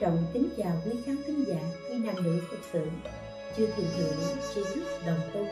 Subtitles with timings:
[0.00, 1.60] Trân trọng kính chào quý khán thính giả,
[1.90, 2.80] quý nam nữ Phật tử,
[3.56, 4.06] chưa tìm hiểu
[4.54, 5.46] tri thức đồng tu.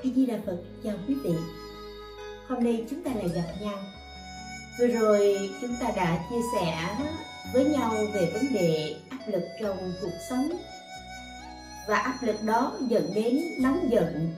[0.00, 1.34] khi Di Đà Phật chào quý vị.
[2.46, 3.78] Hôm nay chúng ta lại gặp nhau.
[4.78, 6.96] Vừa rồi chúng ta đã chia sẻ
[7.54, 10.50] với nhau về vấn đề áp lực trong cuộc sống
[11.88, 14.28] và áp lực đó dẫn đến nóng giận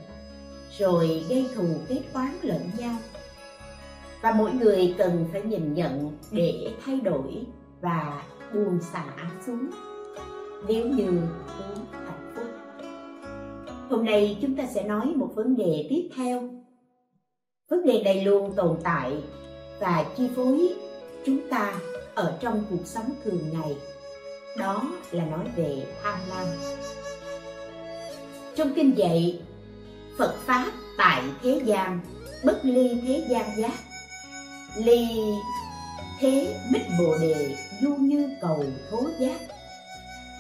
[0.79, 2.97] rồi gây thù kết oán lẫn nhau
[4.21, 7.45] và mỗi người cần phải nhìn nhận để thay đổi
[7.81, 8.23] và
[8.55, 9.05] buồn xả
[9.47, 9.71] xuống.
[10.69, 12.45] Nếu như muốn hạnh phúc.
[13.91, 16.43] Hôm nay chúng ta sẽ nói một vấn đề tiếp theo.
[17.69, 19.23] Vấn đề này luôn tồn tại
[19.81, 20.75] và chi phối
[21.27, 21.75] chúng ta
[22.15, 23.77] ở trong cuộc sống thường ngày.
[24.59, 26.47] Đó là nói về tham lam.
[28.55, 29.41] Trong kinh dạy,
[30.19, 32.01] phật pháp tại thế gian,
[32.45, 33.79] bất ly thế gian giác.
[34.77, 35.07] Ly
[36.19, 39.41] thế bích bồ đề du như cầu thố giác.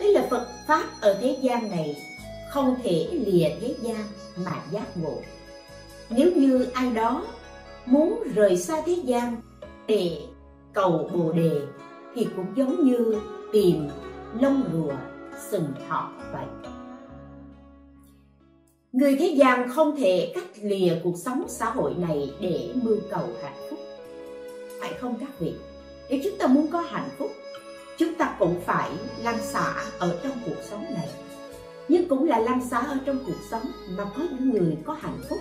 [0.00, 1.96] Đây là phật pháp ở thế gian này,
[2.50, 4.04] không thể lìa thế gian
[4.36, 5.18] mà giác ngộ.
[6.10, 7.24] Nếu như ai đó
[7.86, 9.36] muốn rời xa thế gian
[9.86, 10.18] để
[10.72, 11.60] cầu bồ đề,
[12.14, 13.20] thì cũng giống như
[13.52, 13.88] tìm
[14.40, 14.94] lông rùa,
[15.50, 16.46] sừng thọ vậy.
[18.92, 23.28] Người thế gian không thể cắt lìa cuộc sống xã hội này để mưu cầu
[23.42, 23.78] hạnh phúc.
[24.80, 25.54] Phải không các vị?
[26.12, 27.32] Nếu chúng ta muốn có hạnh phúc,
[27.98, 28.90] chúng ta cũng phải
[29.22, 31.08] lăn xả ở trong cuộc sống này.
[31.88, 33.62] Nhưng cũng là lăn xả ở trong cuộc sống
[33.96, 35.38] mà có những người có hạnh phúc,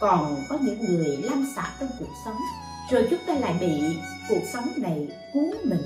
[0.00, 2.36] còn có những người lăn xả trong cuộc sống.
[2.90, 3.96] Rồi chúng ta lại bị
[4.28, 5.82] cuộc sống này cuốn mình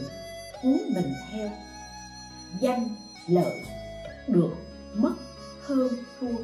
[0.63, 1.51] cuốn mình theo.
[2.61, 2.89] Danh,
[3.29, 3.65] lợi,
[4.29, 4.51] được,
[4.95, 5.13] mất,
[5.67, 5.89] hơn,
[6.21, 6.37] thua,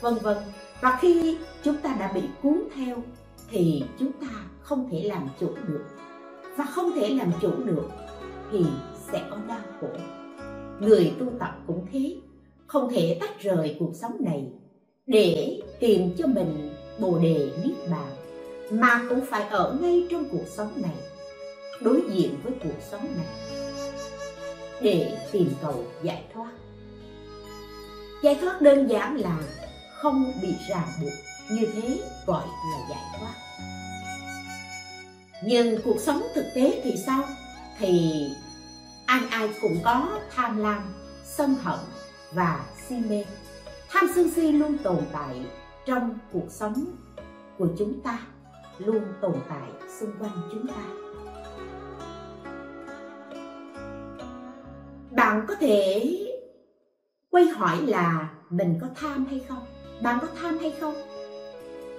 [0.00, 0.36] vân vân.
[0.80, 2.96] Và khi chúng ta đã bị cuốn theo,
[3.50, 4.28] thì chúng ta
[4.60, 5.84] không thể làm chủ được
[6.56, 7.88] và không thể làm chủ được
[8.52, 8.58] thì
[9.12, 9.88] sẽ có đau khổ.
[10.80, 12.16] Người tu tập cũng thế,
[12.66, 14.52] không thể tách rời cuộc sống này
[15.06, 18.10] để tìm cho mình bồ đề niết bàn,
[18.70, 20.94] mà cũng phải ở ngay trong cuộc sống này,
[21.80, 23.26] đối diện với cuộc sống này
[24.82, 26.52] để tìm cầu giải thoát.
[28.22, 29.38] Giải thoát đơn giản là
[29.94, 31.12] không bị ràng buộc,
[31.50, 33.34] như thế gọi là giải thoát
[35.46, 37.24] nhưng cuộc sống thực tế thì sao?
[37.78, 38.12] Thì
[39.06, 40.94] ai ai cũng có tham lam,
[41.24, 41.78] sân hận
[42.32, 43.24] và si mê.
[43.88, 45.42] Tham sân si luôn tồn tại
[45.86, 46.84] trong cuộc sống
[47.58, 48.18] của chúng ta,
[48.78, 49.68] luôn tồn tại
[50.00, 50.84] xung quanh chúng ta.
[55.10, 56.10] Bạn có thể
[57.30, 59.66] quay hỏi là mình có tham hay không?
[60.02, 60.94] Bạn có tham hay không?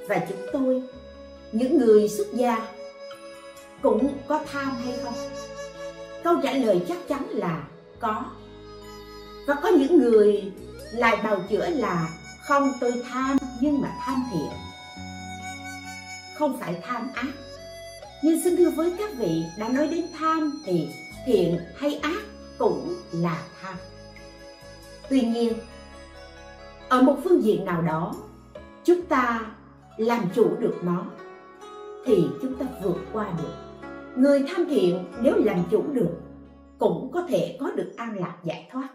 [0.07, 0.83] Và chúng tôi,
[1.51, 2.67] những người xuất gia
[3.85, 5.13] cũng có tham hay không?
[6.23, 7.63] Câu trả lời chắc chắn là
[7.99, 8.25] có.
[9.47, 10.51] Và có những người
[10.91, 12.09] lại bào chữa là
[12.47, 14.49] không, tôi tham nhưng mà tham thiện.
[16.37, 17.31] Không phải tham ác.
[18.23, 20.89] Nhưng xin thưa với các vị, đã nói đến tham thì
[21.25, 22.23] thiện hay ác
[22.57, 23.75] cũng là tham.
[25.09, 25.53] Tuy nhiên,
[26.89, 28.15] ở một phương diện nào đó,
[28.83, 29.41] chúng ta
[29.97, 31.05] làm chủ được nó,
[32.05, 33.64] thì chúng ta vượt qua được
[34.15, 36.17] người tham thiện nếu làm chủ được,
[36.79, 38.89] cũng có thể có được an lạc giải thoát.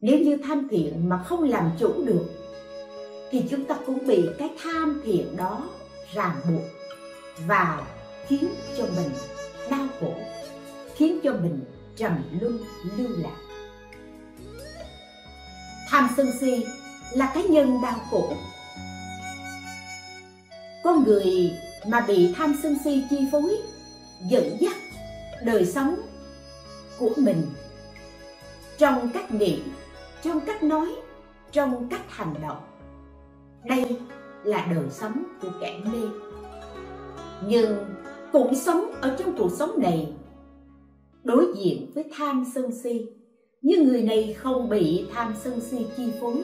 [0.00, 2.26] Nếu như tham thiện mà không làm chủ được,
[3.30, 5.62] thì chúng ta cũng bị cái tham thiện đó
[6.14, 6.62] ràng buộc
[7.46, 7.82] và
[8.26, 8.48] khiến
[8.78, 9.10] cho mình
[9.70, 10.14] đau khổ,
[10.94, 11.60] khiến cho mình
[11.96, 12.58] trầm luân,
[12.96, 13.36] lưu lạc.
[15.88, 16.66] Tham sân si
[17.12, 18.32] là cái nhân đau khổ.
[20.84, 21.52] Con người
[21.86, 23.56] mà bị tham sân si chi phối
[24.26, 24.76] dẫn dắt
[25.44, 25.94] đời sống
[26.98, 27.42] của mình
[28.78, 29.58] trong cách nghĩ
[30.22, 30.88] trong cách nói,
[31.52, 32.60] trong cách hành động.
[33.64, 33.96] Đây
[34.44, 36.08] là đời sống của kẻ mê.
[37.46, 37.76] Nhưng
[38.32, 40.12] cũng sống ở trong cuộc sống này,
[41.24, 43.06] đối diện với tham sân si.
[43.62, 46.42] Nhưng người này không bị tham sân si chi phối,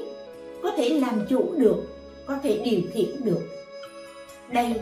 [0.63, 1.83] có thể làm chủ được,
[2.27, 3.41] có thể điều khiển được.
[4.53, 4.75] Đây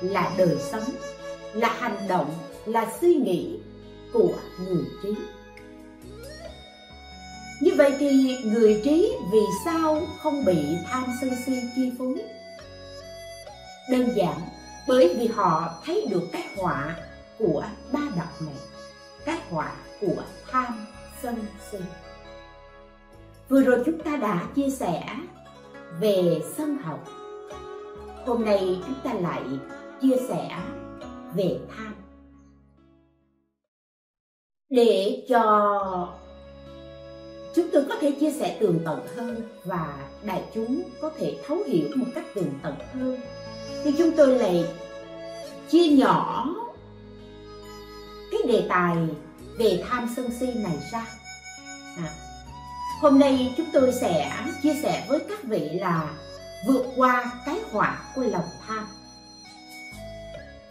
[0.00, 0.84] là đời sống
[1.56, 2.34] là hành động,
[2.66, 3.58] là suy nghĩ
[4.12, 5.14] của người trí.
[7.60, 12.22] Như vậy thì người trí vì sao không bị tham sân si chi phối?
[13.90, 14.40] Đơn giản
[14.88, 16.96] bởi vì họ thấy được cái họa
[17.38, 18.54] của ba độc này,
[19.24, 20.86] cái họa của tham
[21.22, 21.36] sân
[21.70, 21.78] si.
[23.48, 25.04] Vừa rồi chúng ta đã chia sẻ
[26.00, 26.98] về sân hận
[28.26, 29.42] hôm nay chúng ta lại
[30.02, 30.50] chia sẻ
[31.34, 31.94] về tham.
[34.70, 36.14] Để cho
[37.54, 41.58] chúng tôi có thể chia sẻ tường tận hơn và đại chúng có thể thấu
[41.66, 43.20] hiểu một cách tường tận hơn
[43.84, 44.64] thì chúng tôi lại
[45.68, 46.46] chia nhỏ
[48.30, 48.96] cái đề tài
[49.58, 51.06] về tham sân si này ra.
[51.96, 52.08] À,
[53.00, 54.32] hôm nay chúng tôi sẽ
[54.62, 56.14] chia sẻ với các vị là
[56.66, 58.86] vượt qua cái họa của lòng tham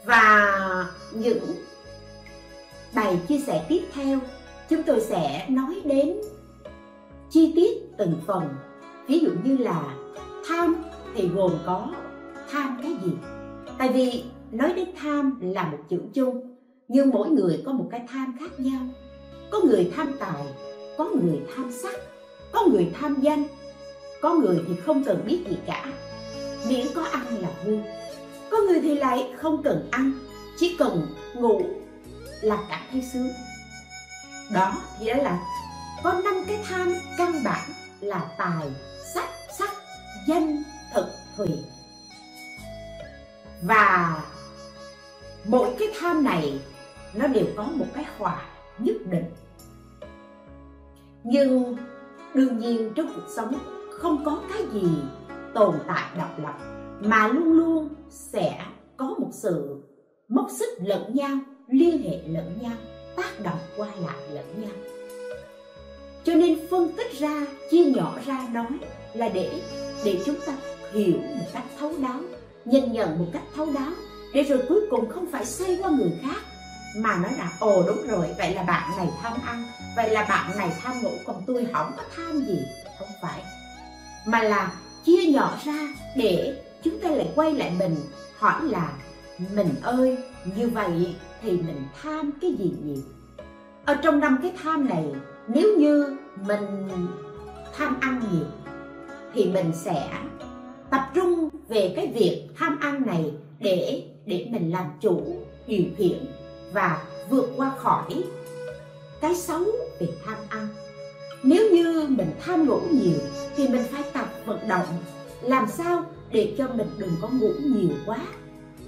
[0.06, 1.56] và những
[2.96, 4.20] bài chia sẻ tiếp theo,
[4.70, 6.18] chúng tôi sẽ nói đến
[7.30, 8.44] chi tiết từng phần.
[9.08, 9.96] Ví dụ như là
[10.48, 10.84] tham
[11.16, 11.94] thì gồm có
[12.52, 13.12] tham cái gì?
[13.78, 16.56] Tại vì nói đến tham là một chữ chung,
[16.88, 18.82] nhưng mỗi người có một cái tham khác nhau.
[19.52, 20.46] Có người tham tài,
[20.98, 21.96] có người tham sắc,
[22.52, 23.44] có người tham danh,
[24.22, 25.94] có người thì không cần biết gì cả.
[26.70, 27.80] Miễn có ăn là vui
[28.52, 30.12] có người thì lại không cần ăn,
[30.58, 31.62] chỉ cần ngủ
[32.42, 33.30] là cảm thấy sướng
[34.54, 35.40] đó thì đó là
[36.04, 37.70] có năm cái tham căn bản
[38.02, 38.72] là tài
[39.14, 39.70] sắc sắc,
[40.28, 40.64] danh,
[40.94, 41.08] thực
[41.38, 41.50] thủy.
[43.64, 44.22] và
[45.46, 46.60] mỗi cái tham này
[47.14, 48.42] nó đều có một cái hòa
[48.78, 49.26] nhất định
[51.24, 51.78] nhưng
[52.34, 53.54] đương nhiên trong cuộc sống
[53.92, 54.88] không có cái gì
[55.54, 56.54] tồn tại độc lập,
[57.00, 58.66] mà luôn luôn sẽ
[58.98, 59.84] có một sự
[60.28, 62.78] móc xích lẫn nhau, liên hệ lẫn nhau,
[63.16, 64.72] tác động qua lại lẫn nhau.
[66.24, 68.72] Cho nên phân tích ra, chia nhỏ ra nói
[69.14, 69.52] là để
[70.04, 70.58] để chúng ta
[70.92, 72.20] hiểu một cách thấu đáo,
[72.66, 73.92] nhìn nhận một cách thấu đáo,
[74.34, 76.42] để rồi cuối cùng không phải xây qua người khác,
[76.98, 79.64] mà nói là, ồ, đúng rồi, vậy là bạn này tham ăn,
[79.96, 82.60] vậy là bạn này tham ngủ, còn tôi không có tham gì.
[83.00, 83.44] Không phải,
[84.26, 84.74] mà là
[85.06, 87.96] chia nhỏ ra để chúng ta lại quay lại mình,
[88.38, 88.94] hỏi là,
[89.56, 90.18] mình ơi,
[90.58, 93.04] như vậy thì mình tham cái gì gì
[93.86, 95.06] ở trong năm cái tham này,
[95.48, 96.18] nếu như
[96.48, 96.88] mình
[97.78, 98.46] tham ăn nhiều
[99.34, 100.10] thì mình sẽ
[100.90, 105.22] tập trung về cái việc tham ăn này để để mình làm chủ,
[105.68, 106.26] điều khiển
[106.74, 108.24] và vượt qua khỏi
[109.22, 109.64] cái xấu
[110.00, 110.68] về tham ăn.
[111.44, 113.20] Nếu như mình tham ngủ nhiều
[113.56, 114.86] thì mình phải tập vận động.
[115.42, 118.20] Làm sao để cho mình đừng có ngủ nhiều quá.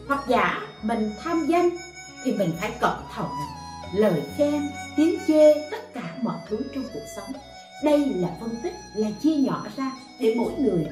[0.07, 1.69] Hoặc giả mình tham danh,
[2.23, 3.27] thì mình phải cẩn thận,
[3.95, 4.61] lời khen,
[4.97, 7.41] tiếng chê, tất cả mọi thứ trong cuộc sống.
[7.83, 10.87] Đây là phân tích, là chia nhỏ ra để mỗi người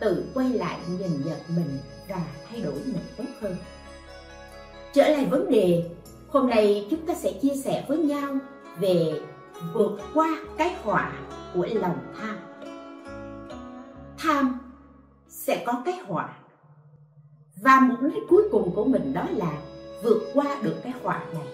[0.00, 1.78] tự quay lại nhìn nhận mình
[2.08, 3.56] và thay đổi mình tốt hơn.
[4.92, 5.90] Trở lại vấn đề,
[6.28, 8.38] hôm nay chúng ta sẽ chia sẻ với nhau
[8.80, 9.20] về
[9.74, 11.12] vượt qua cái họa
[11.54, 12.36] của lòng tham.
[14.18, 14.58] Tham
[15.46, 16.28] sẽ có cái họa.
[17.62, 19.52] Và mục đích cuối cùng của mình đó là
[20.02, 21.46] vượt qua được cái họa này.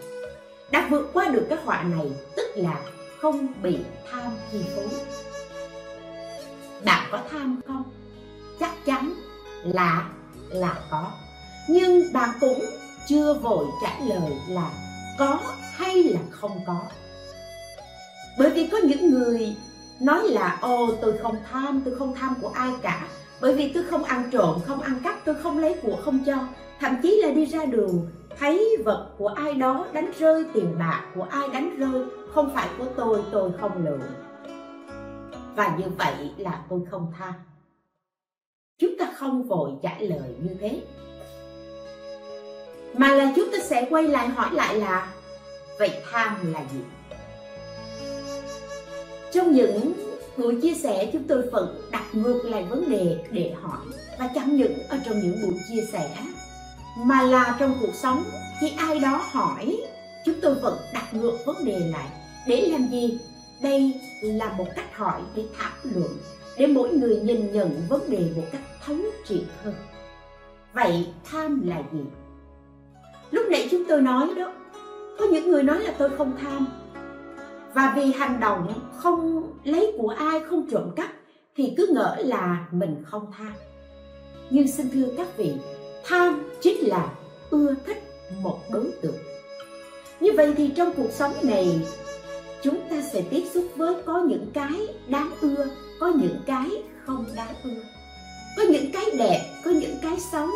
[0.70, 2.80] Đã vượt qua được cái họa này, tức là
[3.20, 3.78] không bị
[4.10, 4.88] tham chi phối.
[6.84, 7.84] Bạn có tham không?
[8.60, 9.14] Chắc chắn
[9.64, 10.08] là
[10.48, 11.12] là có.
[11.68, 12.64] Nhưng bạn cũng
[13.08, 14.70] chưa vội trả lời là
[15.18, 15.40] có
[15.72, 16.80] hay là không có.
[18.38, 19.56] Bởi vì có những người
[20.00, 23.08] nói là, ồ, tôi không tham, tôi không tham của ai cả
[23.44, 26.38] bởi vì tôi không ăn trộm, không ăn cắp, tôi không lấy của, không cho.
[26.80, 28.06] Thậm chí là đi ra đường,
[28.38, 32.68] thấy vật của ai đó đánh rơi, tiền bạc của ai đánh rơi, không phải
[32.78, 34.00] của tôi tôi không lượm
[35.56, 37.34] và như vậy là tôi không tham
[38.78, 40.80] chúng ta không vội trả lời như thế.
[42.94, 45.12] Mà là chúng ta sẽ quay lại hỏi lại là,
[45.78, 46.80] vậy tham là gì?
[49.32, 49.92] Trong những
[50.36, 53.86] buổi chia sẻ chúng tôi vẫn đặt ngược lại vấn đề để hỏi
[54.18, 56.16] và chẳng những ở trong những buổi chia sẻ.
[56.98, 58.24] Mà là trong cuộc sống
[58.60, 59.76] khi ai đó hỏi,
[60.24, 62.08] chúng tôi vẫn đặt ngược vấn đề lại.
[62.46, 63.18] Để làm gì?
[63.62, 66.18] Đây là một cách hỏi để thảo luận,
[66.58, 69.74] để mỗi người nhìn nhận vấn đề một cách thấu triệt hơn.
[70.74, 72.00] Vậy tham là gì?
[73.30, 74.52] Lúc nãy chúng tôi nói đó,
[75.18, 76.66] có những người nói là tôi không tham
[77.74, 81.10] và vì hành động không lấy của ai, không trộm cắp,
[81.56, 83.52] thì cứ ngỡ là mình không tham.
[84.50, 85.52] Nhưng xin thưa các vị,
[86.04, 87.12] tham chính là
[87.50, 88.02] ưa thích
[88.42, 89.16] một đối tượng.
[90.20, 91.80] Như vậy thì trong cuộc sống này,
[92.62, 95.66] chúng ta sẽ tiếp xúc với có những cái đáng ưa,
[96.00, 96.70] có những cái
[97.04, 97.82] không đáng ưa.
[98.56, 100.48] Có những cái đẹp, có những cái xấu.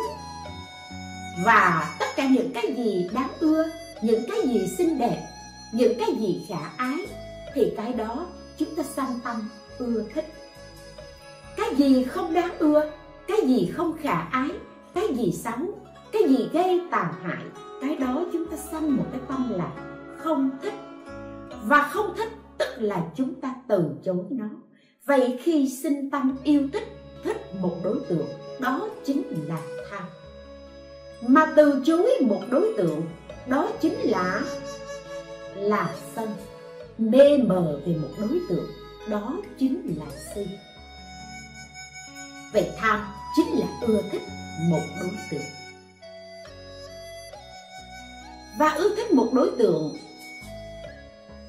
[1.45, 3.65] Và tất cả những cái gì đáng ưa,
[4.01, 5.27] những cái gì xinh đẹp
[5.73, 7.07] những cái gì khả ái,
[7.53, 8.25] thì cái đó
[8.57, 10.25] chúng ta sanh tâm, ưa thích.
[11.57, 12.91] Cái gì không đáng ưa,
[13.27, 14.49] cái gì không khả ái,
[14.93, 15.59] cái gì xấu,
[16.11, 17.43] cái gì gây tàn hại,
[17.81, 19.71] cái đó chúng ta sanh một cái tâm là
[20.17, 20.73] không thích.
[21.63, 24.45] Và không thích tức là chúng ta từ chối nó.
[25.05, 26.87] Vậy khi sinh tâm yêu thích
[27.23, 28.27] thích một đối tượng,
[28.59, 29.57] đó chính là
[29.91, 30.03] tham.
[31.27, 33.01] Mà từ chối một đối tượng,
[33.47, 34.41] đó chính là
[35.59, 36.29] là sân,
[36.97, 38.69] mê mờ về một đối tượng,
[39.09, 40.47] đó chính là si.
[42.53, 42.99] Vậy tham
[43.35, 44.21] chính là ưa thích
[44.69, 45.41] một đối tượng.
[48.59, 49.97] Và ưa thích một đối tượng,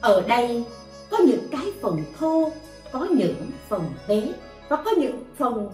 [0.00, 0.64] ở đây
[1.10, 2.52] có những cái phần thô,
[2.92, 4.32] có những phần bé,
[4.68, 5.70] và có những phần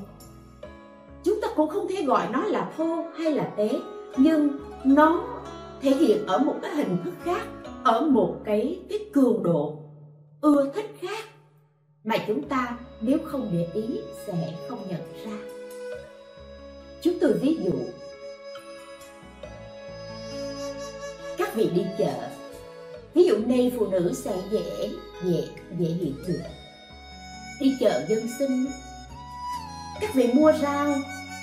[1.24, 3.68] chúng ta cũng không thể gọi nó là thô hay là bé,
[4.16, 4.48] nhưng
[4.84, 5.24] nó
[5.82, 7.42] thể hiện ở một cái hình thức khác
[7.86, 9.78] ở một cái cái cường độ
[10.40, 11.24] ưa thích khác
[12.04, 15.38] mà chúng ta nếu không để ý sẽ không nhận ra.
[17.00, 17.72] Chúng tôi ví dụ,
[21.38, 22.28] các vị đi chợ,
[23.14, 24.90] ví dụ này phụ nữ sẽ dễ
[25.24, 26.52] dễ dễ hiện tượng
[27.60, 28.66] đi chợ dân sinh,
[30.00, 30.94] các vị mua rau,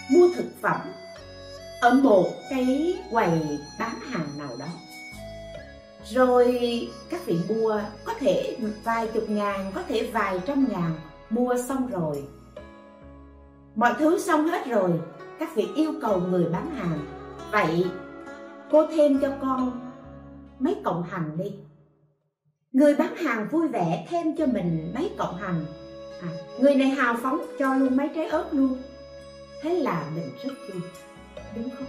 [0.10, 0.82] mua thực phẩm
[1.82, 3.32] ở một cái quầy
[3.80, 4.68] bán hàng nào đó
[6.10, 10.92] rồi các vị mua có thể vài chục ngàn có thể vài trăm ngàn
[11.30, 12.24] mua xong rồi.
[13.76, 14.92] Mọi thứ xong hết rồi
[15.40, 17.00] các vị yêu cầu người bán hàng.
[17.52, 17.86] Vậy
[18.72, 19.92] cô thêm cho con
[20.60, 21.52] mấy cọng hành đi.
[22.72, 25.66] Người bán hàng vui vẻ thêm cho mình mấy cọng hành.
[26.22, 26.28] À,
[26.60, 28.78] người này hào phóng cho luôn mấy trái ớt luôn.
[29.62, 30.82] Thế là mình rất vui.
[31.56, 31.88] Đúng không?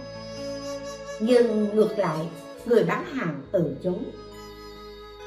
[1.19, 2.29] Nhưng ngược lại
[2.65, 3.99] người bán hàng từ chối.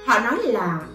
[0.07, 0.87] Họ nói là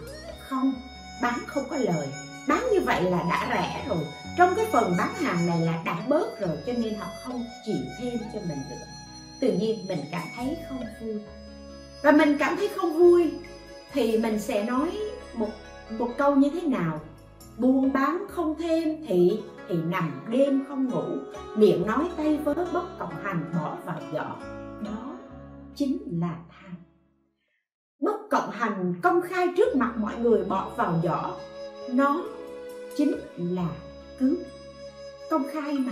[0.50, 0.74] không,
[1.22, 2.08] bán không có lời.
[2.48, 4.06] Bán như vậy là đã rẻ rồi.
[4.38, 7.84] Trong cái phần bán hàng này là đã bớt rồi, cho nên họ không chịu
[8.00, 8.86] thêm cho mình nữa.
[9.40, 11.22] Tự nhiên mình cảm thấy không vui.
[12.02, 13.32] Và mình cảm thấy không vui
[13.92, 14.98] thì mình sẽ nói
[15.34, 15.50] một
[15.90, 17.02] một câu như thế nào?
[17.58, 21.04] Buôn bán không thêm thì thì nằm đêm không ngủ.
[21.56, 24.36] Miệng nói tay vớ, bất cộng hành, bỏ vào giỏ.
[24.82, 25.13] Đó
[25.76, 26.76] chính là tham.
[28.02, 31.38] Bất cộng hành công khai trước mặt mọi người bỏ vào giỏ,
[31.90, 32.24] nó
[32.98, 33.68] chính là
[34.20, 34.38] cướp
[35.30, 35.92] công khai mà.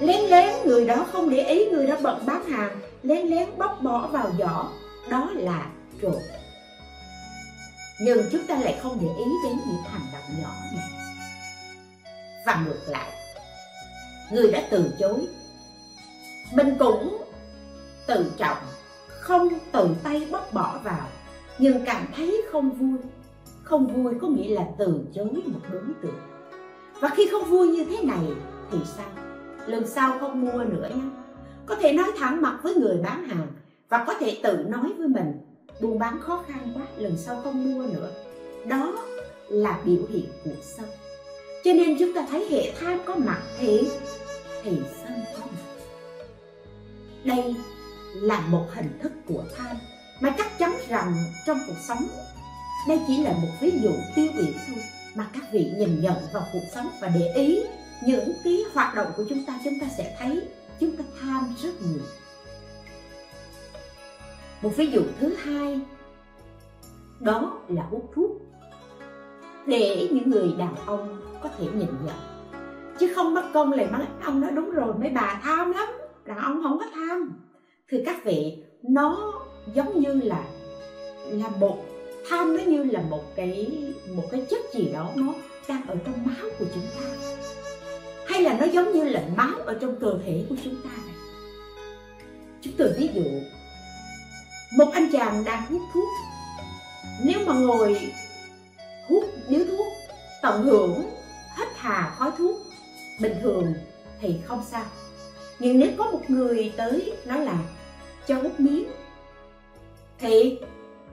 [0.00, 3.78] Lén lén người đó không để ý, người đó bận bán hàng, lén lén bóc
[3.82, 4.68] bỏ vào giỏ,
[5.10, 5.70] đó là
[6.02, 6.20] trộm.
[8.00, 10.88] Nhưng chúng ta lại không để ý đến những hành động nhỏ này.
[12.46, 13.12] Và ngược lại,
[14.32, 15.26] người đã từ chối,
[16.52, 17.21] mình cũng
[18.06, 18.58] tự trọng,
[19.08, 21.08] không tự tay bóc bỏ vào,
[21.58, 22.98] nhưng cảm thấy không vui.
[23.62, 26.20] Không vui có nghĩa là từ chối một đối tượng.
[27.00, 28.26] Và khi không vui như thế này
[28.70, 29.06] thì sao?
[29.66, 31.02] Lần sau không mua nữa nhé.
[31.66, 33.46] Có thể nói thẳng mặt với người bán hàng
[33.88, 35.32] và có thể tự nói với mình,
[35.80, 38.10] buôn bán khó khăn quá, lần sau không mua nữa.
[38.66, 38.92] Đó
[39.48, 40.86] là biểu hiện của sân.
[41.64, 43.88] Cho nên chúng ta thấy hệ tham có mặt thì
[44.62, 44.70] thì
[45.02, 45.84] sân có mặt.
[47.24, 47.54] Đây
[48.14, 49.76] là một hình thức của tham.
[50.20, 51.14] Mà chắc chắn rằng
[51.46, 52.06] trong cuộc sống,
[52.88, 54.82] đây chỉ là một ví dụ tiêu biểu thôi.
[55.14, 57.62] Mà các vị nhìn nhận vào cuộc sống và để ý
[58.06, 60.42] những cái hoạt động của chúng ta chúng ta sẽ thấy
[60.80, 62.02] chúng ta tham rất nhiều.
[64.62, 65.80] Một ví dụ thứ hai,
[67.20, 68.30] đó là hút thuốc.
[69.66, 72.16] Để những người đàn ông có thể nhìn nhận.
[72.98, 75.88] Chứ không mất công lại mắng ông nói, đúng rồi, mấy bà tham lắm,
[76.24, 77.32] đàn ông không có tham
[77.92, 79.32] thưa các vị, nó
[79.74, 80.44] giống như là
[81.30, 81.84] là một
[82.28, 85.34] tham nó như là một cái một cái chất gì đó nó
[85.68, 87.32] đang ở trong máu của chúng ta.
[88.26, 91.14] Hay là nó giống như là máu ở trong cơ thể của chúng ta này.
[92.62, 93.24] Chúng tôi ví dụ,
[94.78, 96.08] một anh chàng đang hút thuốc.
[97.24, 98.12] Nếu mà ngồi
[99.08, 99.86] hút điếu thuốc,
[100.42, 101.02] tận hưởng
[101.54, 102.56] hết hà khói thuốc,
[103.20, 103.74] bình thường
[104.20, 104.84] thì không sao.
[105.58, 107.58] Nhưng nếu có một người tới, nói là
[108.26, 108.88] cho hút miếng.
[110.18, 110.58] Thì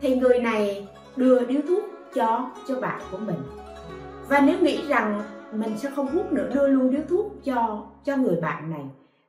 [0.01, 1.83] thì người này đưa điếu thuốc
[2.15, 3.43] cho cho bạn của mình.
[4.27, 5.23] Và nếu nghĩ rằng
[5.53, 8.85] mình sẽ không hút nữa, đưa luôn điếu thuốc cho cho người bạn này,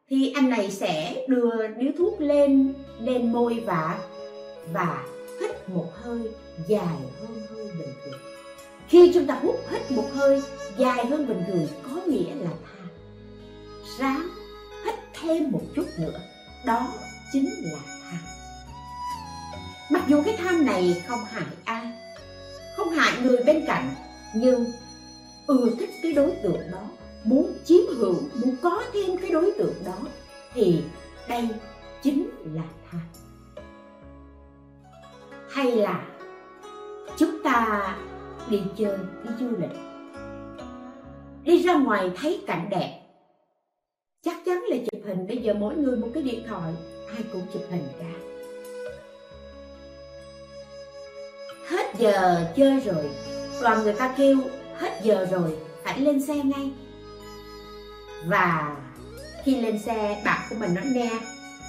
[0.09, 3.99] thì anh này sẽ đưa điếu thuốc lên lên môi và
[4.73, 5.05] và
[5.41, 6.31] hít một hơi
[6.69, 8.21] dài hơn hơi bình thường.
[8.89, 10.43] Khi chúng ta hút hít một hơi
[10.77, 12.85] dài hơn bình thường có nghĩa là tha.
[13.99, 14.29] Ráng
[14.85, 16.21] hít thêm một chút nữa.
[16.67, 16.89] Đó
[17.33, 17.79] chính là
[18.11, 18.21] tham.
[19.91, 21.93] Mặc dù cái tham này không hại ai,
[22.77, 23.95] không hại người bên cạnh,
[24.35, 24.65] nhưng
[25.47, 26.83] ưa thích cái đối tượng đó,
[27.25, 29.99] muốn chiếm hữu, muốn có thêm cái đối tượng đó,
[30.55, 30.83] thì
[31.29, 31.49] đây
[32.03, 33.01] chính là tham.
[35.51, 36.07] Hay là
[37.17, 37.97] chúng ta
[38.49, 39.79] đi chơi đi du lịch,
[41.45, 43.01] đi ra ngoài thấy cảnh đẹp,
[44.23, 46.73] chắc chắn là chụp hình bây giờ mỗi người một cái điện thoại
[47.13, 48.13] hai cũng chụp hình cả.
[51.69, 53.11] Hết giờ chơi rồi.
[53.63, 54.37] Đoàn người ta kêu,
[54.79, 56.71] hết giờ rồi, phải lên xe ngay.
[58.27, 58.77] Và
[59.45, 61.11] khi lên xe, bạn của mình nói nè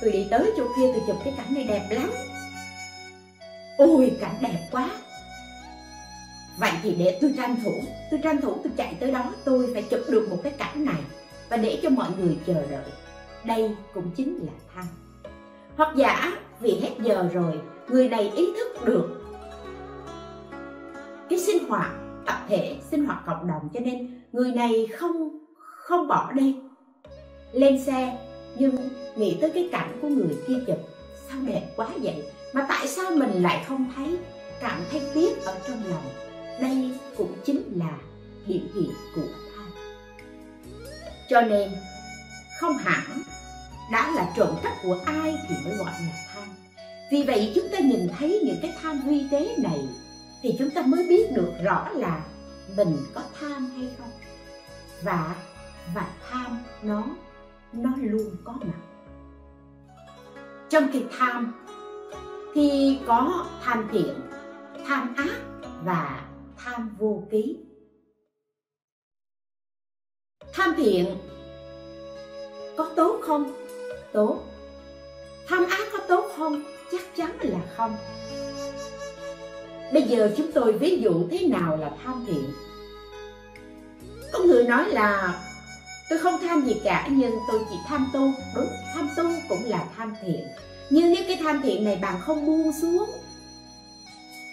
[0.02, 2.12] tôi đi tới chỗ kia tôi chụp cái cảnh này đẹp lắm.
[3.78, 4.90] Ôi, cảnh đẹp quá.
[6.58, 9.84] Vậy thì để tôi tranh thủ, tôi tranh thủ tôi chạy tới đó, tôi phải
[9.84, 11.02] chụp được một cái cảnh này
[11.50, 12.92] và để cho mọi người chờ đợi.
[13.44, 14.86] Đây cũng chính là tham
[15.82, 19.10] hoặc giả vì hết giờ rồi, người này ý thức được
[21.30, 21.92] cái sinh hoạt,
[22.26, 26.56] tập thể sinh hoạt cộng đồng, cho nên người này không không bỏ đi.
[27.52, 28.18] Lên xe,
[28.58, 28.76] nhưng
[29.16, 30.78] nghĩ tới cái cảnh của người kia chụp,
[31.30, 32.24] sao đẹp quá vậy?
[32.54, 34.18] Mà tại sao mình lại không thấy
[34.62, 36.04] cảm thấy tiếc ở trong lòng?
[36.62, 37.98] Đây cũng chính là
[38.48, 39.72] biểu hiện của tham
[41.30, 41.72] cho nên,
[42.60, 43.22] không hẳn
[43.92, 46.48] đã là trộm cắp của ai thì mới gọi là tham
[47.12, 49.88] vì vậy chúng ta nhìn thấy những cái tham vi tế này
[50.42, 52.26] thì chúng ta mới biết được rõ là
[52.78, 54.10] mình có tham hay không.
[55.04, 55.36] Và
[55.96, 57.04] và tham nó
[57.74, 58.80] nó luôn có mặt.
[60.70, 61.54] Trong cái tham
[62.54, 64.22] thì có tham thiện,
[64.88, 65.42] tham ác
[65.84, 66.26] và
[66.58, 67.58] tham vô ký.
[70.54, 71.18] Tham thiện
[72.78, 73.61] có tốt không?
[74.13, 74.39] Tốt.
[75.48, 76.63] Tham ác có tốt không?
[76.91, 77.98] Chắc chắn là không.
[79.94, 82.51] Bây giờ chúng tôi ví dụ thế nào là tham thiện
[84.33, 85.42] có người nói là,
[86.09, 88.31] tôi không tham gì cả, nhưng tôi chỉ tham tu.
[88.55, 90.48] Đúng, tham tu cũng là tham thiện
[90.92, 93.09] nhưng nếu cái tham thiện này bạn không buông xuống,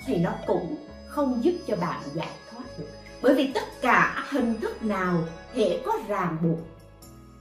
[0.06, 0.76] thì nó cũng
[1.08, 2.88] không giúp cho bạn giải thoát được.
[3.22, 6.58] Bởi vì tất cả hình thức nào thể có ràng buộc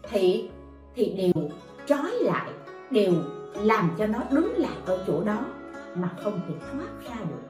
[0.10, 0.50] thì
[0.96, 1.50] thì đều
[1.88, 2.52] trói lại
[2.92, 3.14] đều
[3.54, 5.46] làm cho nó đứng lại ở chỗ đó
[5.96, 7.48] mà không thể thoát ra được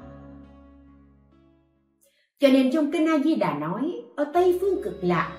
[2.39, 5.32] cho nên trong kinh A Di Đà nói ở Tây phương cực lạc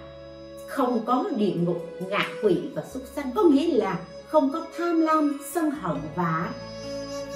[0.68, 5.00] không có địa ngục, ngạ quỷ và súc sanh có nghĩa là không có tham
[5.00, 6.52] lam, sân hận và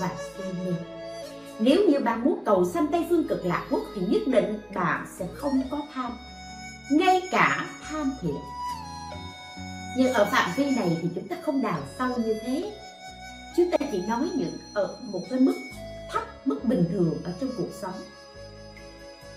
[0.00, 0.72] và si mê.
[1.58, 5.06] Nếu như bạn muốn cầu sanh Tây phương cực lạc quốc thì nhất định bạn
[5.18, 6.12] sẽ không có tham,
[6.90, 8.36] ngay cả tham thiện.
[9.98, 12.72] Nhưng ở phạm vi này thì chúng ta không đào sâu như thế.
[13.56, 15.54] Chúng ta chỉ nói những ở một cái mức
[16.10, 17.94] thấp, mức bình thường ở trong cuộc sống.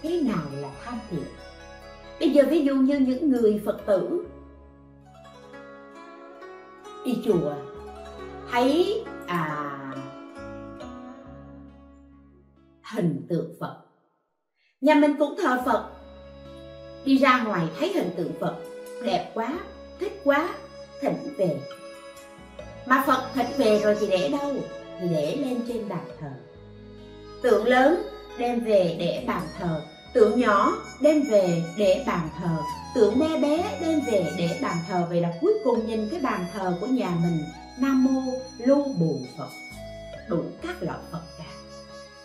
[0.01, 1.25] Thế nào là tham thiện?
[2.19, 4.25] Bây giờ ví dụ như những người Phật tử
[7.05, 7.53] đi chùa
[8.51, 9.71] thấy à,
[12.93, 13.77] hình tượng Phật
[14.81, 15.89] nhà mình cũng thờ Phật
[17.05, 18.55] đi ra ngoài thấy hình tượng Phật
[19.03, 19.59] đẹp quá
[19.99, 20.49] thích quá,
[21.01, 21.57] thỉnh về.
[22.85, 24.53] Mà Phật thỉnh về rồi thì để đâu?
[24.99, 26.31] Thì để lên trên bàn thờ.
[27.41, 28.01] Tượng lớn,
[28.37, 29.81] đem về để bàn thờ.
[30.13, 32.57] Tượng nhỏ, đem về để bàn thờ.
[32.95, 35.05] Tượng bé bé, đem về để bàn thờ.
[35.09, 37.43] Vậy là cuối cùng nhìn cái bàn thờ của nhà mình,
[37.79, 38.21] nam mô
[38.57, 39.49] lưu bù phật.
[40.29, 41.43] Đủ các loại phật cả.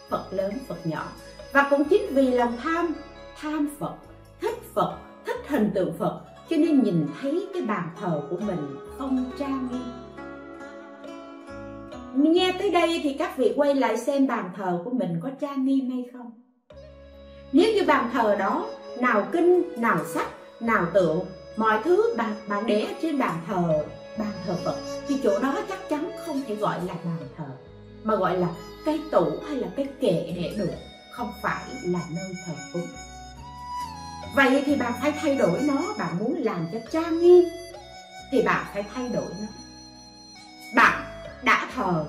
[0.08, 1.08] Phật lớn, phật nhỏ.
[1.52, 2.94] Và cũng chính vì lòng tham
[3.40, 3.94] tham phật,
[4.40, 8.76] thích phật, thích hình tượng phật cho nên nhìn thấy cái bàn thờ của mình
[8.98, 10.00] không trang nghiêm
[12.14, 15.64] nghe tới đây thì các vị quay lại xem bàn thờ của mình có trang
[15.64, 16.30] nghiêm hay không.
[17.52, 18.66] Nếu như bàn thờ đó,
[18.98, 20.28] nào kinh, nào sách
[20.60, 21.24] nào tượng,
[21.56, 23.84] mọi thứ bạn bạn để trên bàn thờ
[24.18, 24.76] bàn thờ phật,
[25.08, 27.48] thì chỗ đó chắc chắn không thể gọi là bàn thờ,
[28.04, 28.48] mà gọi là
[28.84, 30.74] cái tủ hay là cái kệ để được,
[31.12, 32.86] không phải là nơi thờ cúng
[34.34, 35.94] vậy thì bạn phải thay đổi nó.
[35.98, 37.44] Bạn muốn làm cho trang nghiêm
[38.30, 39.46] thì bạn phải thay đổi nó.
[40.74, 41.02] Bạn
[41.42, 42.06] đã thờ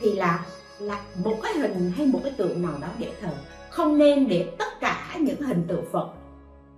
[0.00, 0.44] thì là
[0.78, 3.30] là một cái hình hay một cái tượng nào đó để thờ.
[3.70, 6.08] Không nên để tất cả những hình tượng phật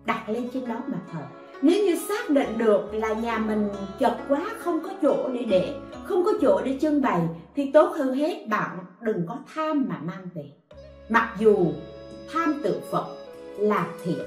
[0.04, 1.20] đặt lên trên đó mà thờ.
[1.62, 5.74] Nếu như xác định được là nhà mình chật quá, không có chỗ để để,
[6.04, 7.20] không có chỗ để trưng bày,
[7.56, 10.44] thì tốt hơn hết bạn đừng có tham mà mang về.
[11.08, 11.72] Mặc dù
[12.32, 13.06] tham tượng phật
[13.58, 14.24] là thiện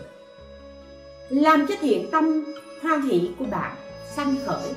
[1.29, 2.45] làm cho thiện tâm,
[2.81, 3.75] hoan hỷ của bạn
[4.15, 4.73] sanh khởi.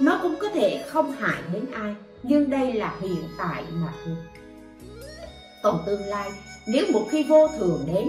[0.00, 4.16] Nó cũng có thể không hại đến ai, nhưng đây là hiện tại mà thôi.
[5.62, 6.30] Còn tương lai,
[6.66, 8.08] nếu một khi vô thường đến,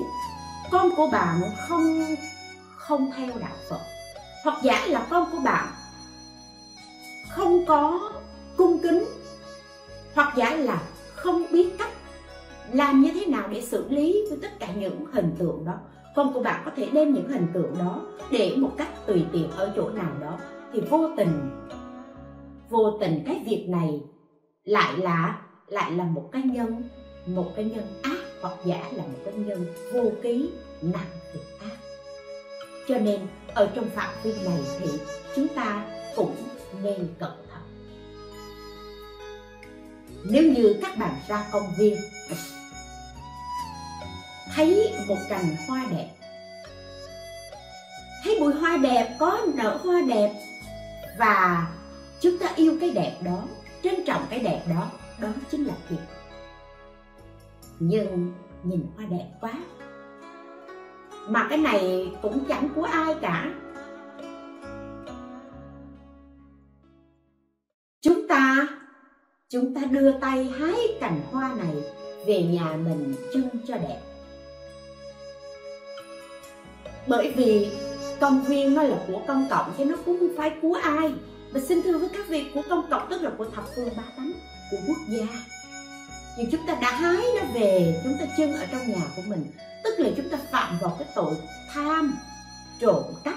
[0.71, 2.15] con của bạn không
[2.77, 3.79] không theo đạo phật.
[4.43, 5.67] Hoặc giả là con của bạn
[7.29, 8.11] không có
[8.57, 9.05] cung kính,
[10.15, 10.81] hoặc giả là
[11.15, 11.91] không biết cách
[12.71, 15.73] làm như thế nào để xử lý với tất cả những hình tượng đó
[16.15, 18.01] con của bạn có thể đem những hình tượng đó
[18.31, 20.39] để một cách tùy tiện ở chỗ nào đó.
[20.73, 21.49] Thì vô tình
[22.69, 24.01] vô tình cái việc này
[24.63, 26.83] lại là lại là một cái nhân,
[27.25, 30.49] một cái nhân ác hoặc giả là một cái nhân vô ký
[30.81, 31.77] nặng việc ác.
[32.87, 33.19] Cho nên,
[33.53, 34.89] ở trong phạm vi này thì
[35.35, 36.35] chúng ta cũng
[36.83, 37.63] nên cẩn thận.
[40.29, 41.97] Nếu như các bạn ra công viên
[44.55, 46.09] thấy một cành hoa đẹp.
[48.23, 50.33] Thấy bụi hoa đẹp, có nở hoa đẹp.
[51.17, 51.67] Và
[52.21, 53.43] chúng ta yêu cái đẹp đó,
[53.83, 55.99] trân trọng cái đẹp đó đó chính là thiệt.
[57.79, 59.53] Nhưng nhìn hoa đẹp quá.
[61.27, 63.53] Mà cái này cũng chẳng của ai cả.
[68.01, 68.67] Chúng ta
[69.49, 71.75] chúng ta đưa tay hái cành hoa này
[72.27, 74.01] về nhà mình trưng cho đẹp
[77.07, 77.71] bởi vì
[78.19, 81.13] công viên nó là của công cộng chứ nó cũng không phải của ai.
[81.51, 84.03] Và xin thưa với các vị, của công cộng tức là của thập phương ba
[84.17, 84.31] tánh,
[84.71, 85.25] của quốc gia.
[86.37, 89.45] Nhưng chúng ta đã hái nó về, chúng ta trưng ở trong nhà của mình.
[89.83, 91.35] Tức là chúng ta phạm vào cái tội
[91.73, 92.17] tham,
[92.79, 93.35] trộm cắp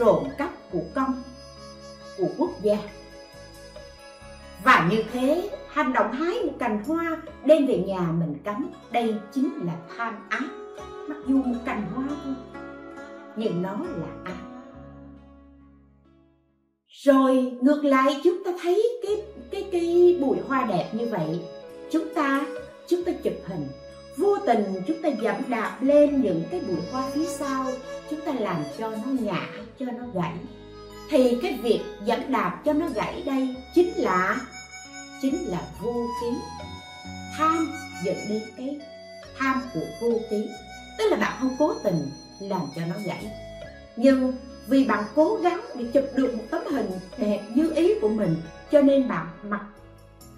[0.00, 1.22] trộm cắp của công,
[2.18, 2.76] của quốc gia.
[4.64, 9.14] Và như thế, hành động hái một cành hoa đem về nhà mình cắm, đây
[9.34, 10.44] chính là tham ác
[11.08, 12.49] mặc dù một cành hoa thôi
[13.36, 14.50] nhưng nó là ác
[17.04, 21.40] rồi ngược lại, chúng ta thấy cái cái cái bụi hoa đẹp như vậy.
[21.90, 22.46] Chúng ta
[22.88, 23.66] chúng ta chụp hình.
[24.16, 27.66] Vô tình chúng ta dẫm đạp lên những cái bụi hoa phía sau.
[28.10, 30.34] Chúng ta làm cho nó ngã, cho nó gãy.
[31.10, 34.40] Thì cái việc dẫm đạp cho nó gãy đây chính là
[35.22, 36.36] chính là vô ký
[37.38, 37.68] tham
[38.04, 38.78] dẫn đến cái
[39.38, 40.48] tham của vô ký
[40.98, 43.30] tức là bạn không cố tình làm cho nó gãy.
[43.96, 44.32] Nhưng
[44.66, 48.36] vì bạn cố gắng để chụp được một tấm hình đẹp như ý của mình,
[48.70, 49.66] cho nên bạn mặc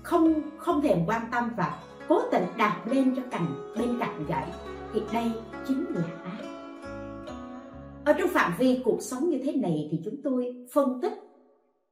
[0.03, 4.47] không không thèm quan tâm và cố tình đạp lên cho cành bên cạnh gãy.
[4.95, 5.31] Thì đây
[5.69, 6.53] chính là ác
[8.05, 11.13] ở trong phạm vi cuộc sống như thế này thì chúng tôi phân tích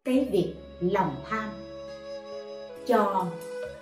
[0.05, 1.51] cái việc lòng tham
[2.87, 3.27] cho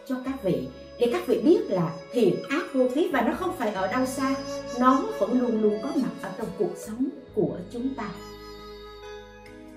[0.07, 3.57] cho các vị để các vị biết là thiện ác vô ký và nó không
[3.59, 4.35] phải ở đâu xa,
[4.79, 8.11] nó vẫn luôn luôn có mặt ở trong cuộc sống của chúng ta.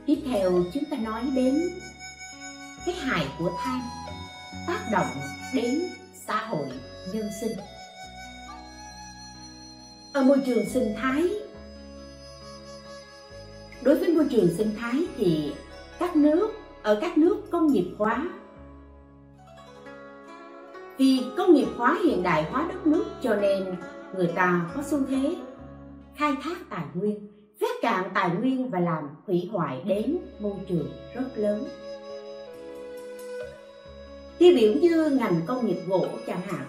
[0.06, 1.70] Tiếp theo chúng ta nói đến
[2.86, 3.82] cái hại của tham,
[4.68, 5.08] tác động
[5.54, 5.82] đến
[6.28, 6.68] xã hội
[7.14, 7.52] nhân sinh.
[10.14, 11.30] Ở môi trường sinh thái,
[13.82, 15.54] đối với môi trường sinh thái thì
[16.00, 16.52] các nước,
[16.84, 18.30] ở các nước công nghiệp hóa
[21.02, 23.76] vì công nghiệp hóa hiện đại hóa đất nước cho nên
[24.16, 25.36] người ta có xu thế
[26.16, 27.28] khai thác tài nguyên
[27.60, 31.68] vét cạn tài nguyên và làm hủy hoại đến môi trường rất lớn.
[34.38, 36.66] Tiêu biểu như ngành công nghiệp gỗ chẳng hạn,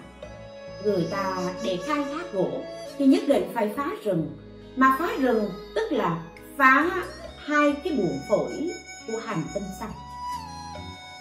[0.85, 2.51] người ta để khai thác gỗ
[2.99, 4.31] thì nhất định phải phá rừng.
[4.77, 6.25] Mà phá rừng tức là
[6.57, 7.05] phá
[7.37, 8.71] hai cái buồng phổi
[9.07, 9.93] của hành tinh xanh.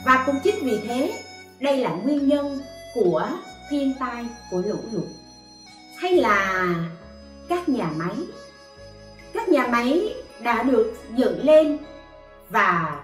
[0.06, 1.24] Và cũng chính vì thế,
[1.60, 2.60] đây là nguyên nhân
[2.94, 3.28] của
[3.70, 5.04] thiên tai, của lũ lụt?
[5.98, 6.76] Hay là
[7.48, 8.16] các nhà máy?
[9.34, 11.78] Các nhà máy đã được dựng lên
[12.50, 13.04] và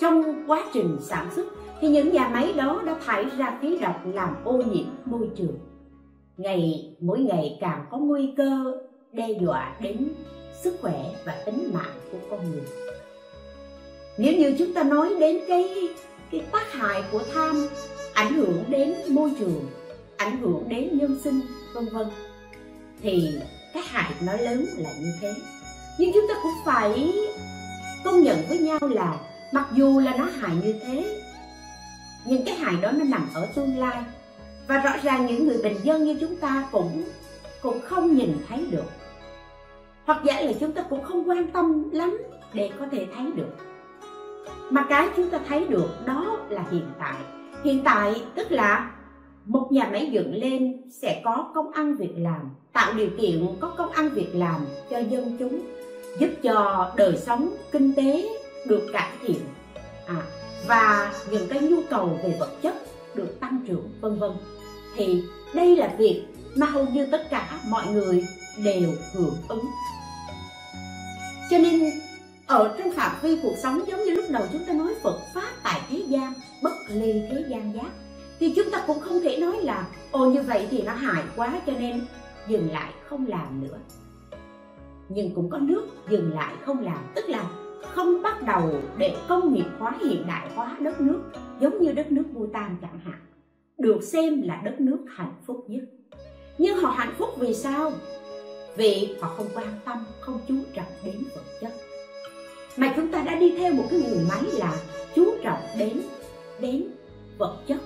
[0.00, 1.46] trong quá trình sản xuất
[1.80, 5.58] thì những nhà máy đó đã thải ra khí độc làm ô nhiễm môi trường.
[6.36, 8.78] Ngày, mỗi ngày càng có nguy cơ
[9.12, 10.08] đe dọa đến
[10.62, 12.66] sức khỏe và tính mạng của con người.
[14.18, 15.88] Nếu như chúng ta nói đến cái
[16.32, 17.66] cái tác hại của tham
[18.12, 19.66] ảnh hưởng đến môi trường,
[20.16, 21.40] ảnh hưởng đến nhân sinh,
[21.74, 22.06] vân vân.
[23.02, 23.28] Thì
[23.74, 25.34] cái hại nó lớn là như thế.
[25.98, 27.12] Nhưng chúng ta cũng phải
[28.04, 29.16] công nhận với nhau là
[29.52, 31.20] mặc dù là nó hại như thế,
[32.26, 34.02] nhưng cái hại đó nó nằm ở tương lai.
[34.68, 37.04] Và rõ ràng những người bình dân như chúng ta cũng
[37.62, 38.84] cũng không nhìn thấy được.
[40.04, 42.18] Hoặc giả là chúng ta cũng không quan tâm lắm
[42.52, 43.56] để có thể thấy được
[44.70, 47.16] mà cái chúng ta thấy được đó là hiện tại.
[47.64, 48.90] Hiện tại tức là
[49.44, 53.68] một nhà máy dựng lên sẽ có công ăn việc làm tạo điều kiện có
[53.76, 55.60] công ăn việc làm cho dân chúng
[56.18, 58.28] giúp cho đời sống kinh tế
[58.66, 59.40] được cải thiện
[60.06, 60.22] à,
[60.66, 62.74] và những cái nhu cầu về vật chất
[63.14, 64.30] được tăng trưởng vân vân.
[64.96, 65.22] Thì
[65.54, 66.22] đây là việc
[66.56, 68.24] mà hầu như tất cả mọi người
[68.64, 69.64] đều hưởng ứng.
[71.50, 71.90] Cho nên
[72.52, 75.50] ở trong phạm vi cuộc sống, giống như lúc đầu chúng ta nói, Phật pháp
[75.62, 77.90] tại thế gian, bất ly thế gian giác.
[78.40, 81.60] Thì chúng ta cũng không thể nói là, ồ, như vậy thì nó hại quá
[81.66, 82.00] cho nên
[82.48, 83.78] dừng lại, không làm nữa.
[85.08, 86.98] Nhưng cũng có nước dừng lại, không làm.
[87.14, 87.44] Tức là
[87.94, 91.20] không bắt đầu để công nghiệp hóa, hiện đại hóa đất nước,
[91.60, 93.20] giống như đất nước Bhutan chẳng hạn.
[93.78, 95.84] Được xem là đất nước hạnh phúc nhất.
[96.58, 97.92] Nhưng họ hạnh phúc vì sao?
[98.76, 101.72] Vì họ không quan tâm, không chú trọng đến vật chất
[102.76, 104.76] mà chúng ta đã đi theo một cái nguồn máy là
[105.14, 106.02] chú trọng đến
[106.60, 106.84] đến
[107.38, 107.78] vật chất.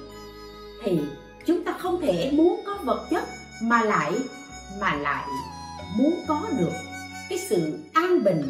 [0.82, 1.00] Thì
[1.46, 3.24] chúng ta không thể muốn có vật chất
[3.62, 4.12] mà lại
[4.80, 5.28] mà lại
[5.98, 6.72] muốn có được
[7.28, 8.42] cái sự an bình,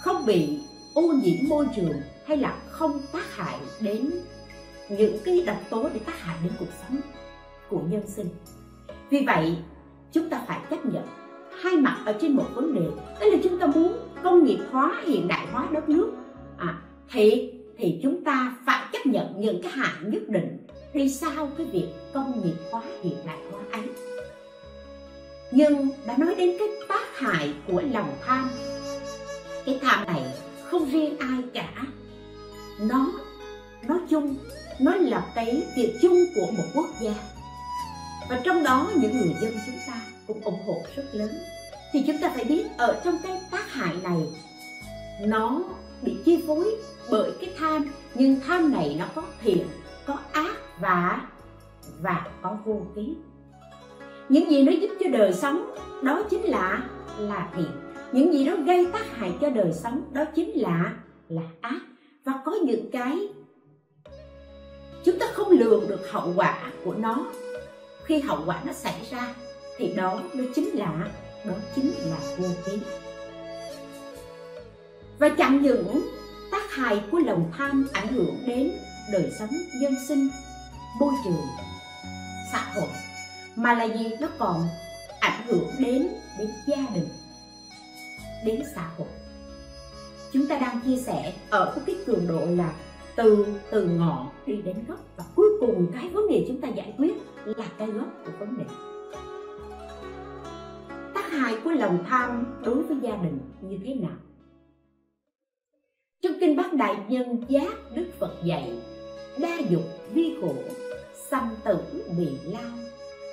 [0.00, 0.60] không bị
[0.94, 4.10] ô nhiễm môi trường hay là không tác hại đến
[4.88, 7.00] những cái độc tố để tác hại đến cuộc sống
[7.68, 8.28] của nhân sinh.
[9.10, 9.56] Vì vậy,
[10.12, 11.21] chúng ta phải chấp nhận
[11.60, 12.86] hai mặt ở trên một vấn đề.
[13.20, 16.12] Đó là chúng ta muốn công nghiệp hóa hiện đại hóa đất nước.
[16.56, 16.78] À,
[17.10, 20.58] thì thì chúng ta phải chấp nhận những cái hạn nhất định
[20.94, 23.88] đi sau cái việc công nghiệp hóa hiện đại hóa ấy.
[25.50, 28.50] Nhưng đã nói đến cái tác hại của lòng tham
[29.64, 30.22] cái tham này
[30.70, 31.72] không riêng ai cả.
[32.80, 33.12] Nó
[33.88, 34.36] nói chung
[34.80, 37.14] nó là cái việc chung của một quốc gia.
[38.30, 41.30] Và trong đó những người dân chúng ta cũng ủng hộ rất lớn.
[41.92, 44.28] Thì chúng ta phải biết ở trong cái tác hại này,
[45.20, 45.62] nó
[46.02, 46.76] bị chi phối
[47.10, 49.66] bởi cái tham, nhưng tham này nó có thiện,
[50.06, 51.28] có ác và
[52.00, 53.14] và có vô ký.
[54.28, 57.70] Những gì nó giúp cho đời sống, đó chính là là thiện.
[58.12, 60.94] Những gì nó gây tác hại cho đời sống, đó chính là
[61.28, 61.80] là ác.
[62.24, 63.28] Và có những cái,
[65.04, 67.26] chúng ta không lường được hậu quả của nó.
[68.04, 69.34] Khi hậu quả nó xảy ra
[69.76, 71.10] thì đó nó chính là,
[71.44, 72.78] đó chính là vô ký
[75.18, 76.08] và chẳng những
[76.50, 78.72] tác hại của lòng tham ảnh hưởng đến
[79.12, 79.50] đời sống
[79.82, 80.28] dân sinh,
[81.00, 81.46] môi trường,
[82.52, 82.88] xã hội,
[83.56, 84.10] mà là gì?
[84.20, 84.68] Nó còn
[85.20, 86.08] ảnh hưởng đến
[86.38, 87.08] đến gia đình,
[88.44, 89.08] đến xã hội.
[90.32, 92.72] Chúng ta đang chia sẻ ở cái cường độ là
[93.16, 94.98] từ từ ngọn đi đến gốc.
[95.16, 98.58] Và cuối cùng cái vấn đề chúng ta giải quyết là cái gốc của vấn
[98.58, 98.64] đề
[101.32, 104.16] hại của lòng tham đối với gia đình như thế nào?
[106.22, 108.72] Trong kinh Bát Đại Nhân Giác Đức Phật dạy
[109.38, 110.54] Đa dục vi khổ,
[111.30, 111.78] sanh tử
[112.18, 112.78] bị lao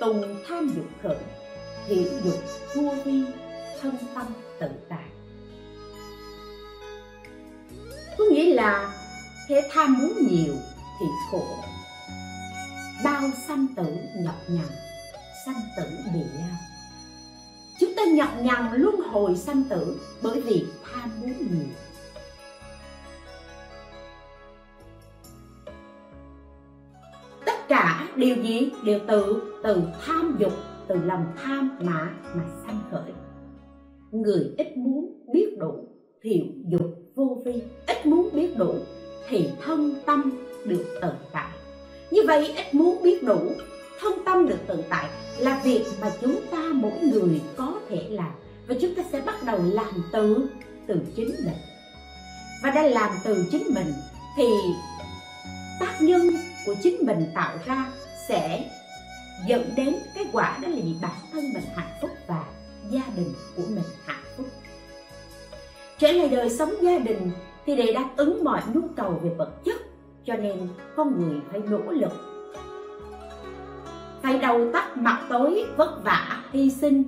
[0.00, 1.16] Tùng tham dục khởi,
[1.86, 2.38] hiểu dục
[2.74, 3.24] vô vi,
[3.80, 4.26] thân tâm
[4.60, 5.08] tự tại.
[8.18, 8.94] Có nghĩa là
[9.48, 10.54] thế tham muốn nhiều
[11.00, 11.46] thì khổ
[13.04, 14.68] Bao sanh tử nhọc nhằn,
[15.46, 15.84] sanh tử
[16.14, 16.69] bị lao.
[17.80, 21.66] Chúng ta nhọc nhằn luân hồi sanh tử bởi vì tham muốn nhiều.
[27.46, 30.52] Tất cả điều gì đều từ từ tham dục,
[30.88, 33.12] từ lòng tham mà mà sanh khởi.
[34.10, 35.88] Người ít muốn biết đủ
[36.22, 38.74] thiệu dục vô vi, ít muốn biết đủ
[39.28, 40.32] thì thân tâm
[40.64, 41.50] được tự tại.
[42.10, 43.40] Như vậy, ít muốn biết đủ
[44.00, 45.08] thân tâm được tự tại
[45.38, 48.30] là việc mà chúng ta mỗi người có thể làm.
[48.66, 50.48] Và chúng ta sẽ bắt đầu làm từ
[50.86, 51.56] từ chính mình.
[52.62, 53.92] Và đã làm từ chính mình
[54.36, 54.46] thì
[55.80, 56.30] tác nhân
[56.66, 57.92] của chính mình tạo ra
[58.28, 58.70] sẽ
[59.46, 60.96] dẫn đến cái quả đó là gì?
[61.02, 62.44] Bản thân mình hạnh phúc và
[62.90, 64.46] gia đình của mình hạnh phúc.
[65.98, 67.30] Trở lại đời sống gia đình
[67.66, 69.76] thì để đáp ứng mọi nhu cầu về vật chất,
[70.26, 72.29] cho nên con người phải nỗ lực
[74.22, 77.04] phải đầu tắt mặt tối vất vả, hy sinh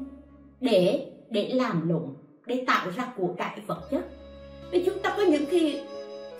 [0.61, 2.14] để để làm lụng,
[2.46, 4.05] để tạo ra của cải vật chất.
[4.70, 5.81] Vì chúng ta có những khi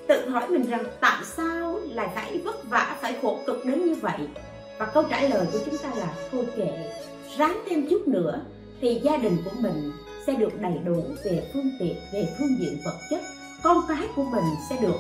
[0.08, 3.94] tự hỏi mình rằng tại sao lại phải vất vả, phải khổ cực đến như
[3.94, 4.28] vậy?
[4.78, 6.90] Và câu trả lời của chúng ta là, thôi kệ,
[7.38, 8.40] ráng thêm chút nữa
[8.80, 9.92] thì gia đình của mình
[10.26, 13.20] sẽ được đầy đủ về phương tiện, về phương diện vật chất.
[13.62, 14.96] Con cái của mình sẽ được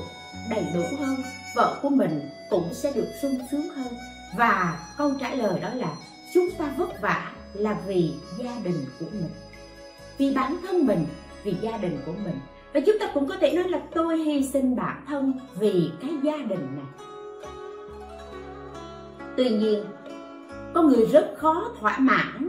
[0.50, 1.16] đầy đủ hơn,
[1.56, 3.92] vợ của mình cũng sẽ được sung sướng hơn
[4.36, 5.96] và câu trả lời đó là
[6.34, 9.30] chúng ta vất vả là vì gia đình của mình.
[10.18, 11.06] Vì bản thân mình,
[11.44, 12.34] vì gia đình của mình.
[12.72, 16.10] Và chúng ta cũng có thể nói là tôi hy sinh bản thân vì cái
[16.22, 17.08] gia đình này.
[19.36, 19.84] Tuy nhiên
[20.74, 22.48] con người rất khó thỏa mãn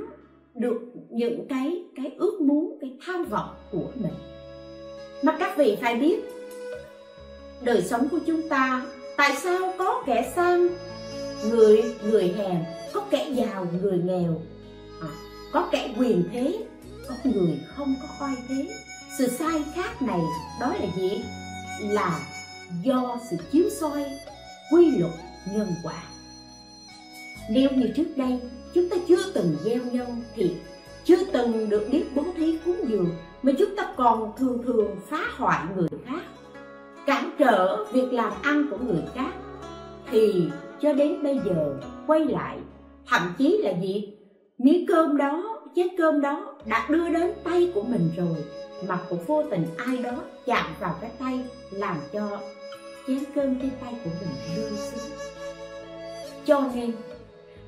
[0.55, 4.13] được những cái cái ước muốn, cái tham vọng của mình.
[5.23, 6.19] Mà các vị phải biết,
[7.61, 8.85] đời sống của chúng ta,
[9.17, 10.67] tại sao có kẻ sang
[11.49, 14.41] người người hèn có kẻ giàu người nghèo.
[15.01, 15.07] À,
[15.51, 16.65] có kẻ quyền thế
[17.09, 18.69] có người không có oai thế.
[19.17, 20.19] Sự sai khác này
[20.59, 21.23] đó là gì?
[21.81, 22.19] Là
[22.83, 24.05] do sự chiếu soi
[24.71, 25.13] quy luật
[25.53, 26.03] nhân quả.
[27.49, 28.39] Nếu như trước đây
[28.73, 30.55] chúng ta chưa từng gieo nhân thì
[31.05, 33.09] chưa từng được biết bố thí cúng dường
[33.43, 36.21] mà chúng ta còn thường thường phá hoại người khác
[37.05, 39.31] cản trở việc làm ăn của người khác
[40.13, 40.49] thì
[40.81, 41.73] cho đến bây giờ
[42.07, 42.57] quay lại,
[43.07, 44.13] thậm chí là gì
[44.57, 48.37] miếng cơm đó, chén cơm đó đã đưa đến tay của mình rồi,
[48.87, 51.39] mà cũng vô tình ai đó chạm vào cái tay
[51.71, 52.39] làm cho
[53.07, 55.17] chén cơm trên tay của mình rơi xuống.
[56.45, 56.91] Cho nên,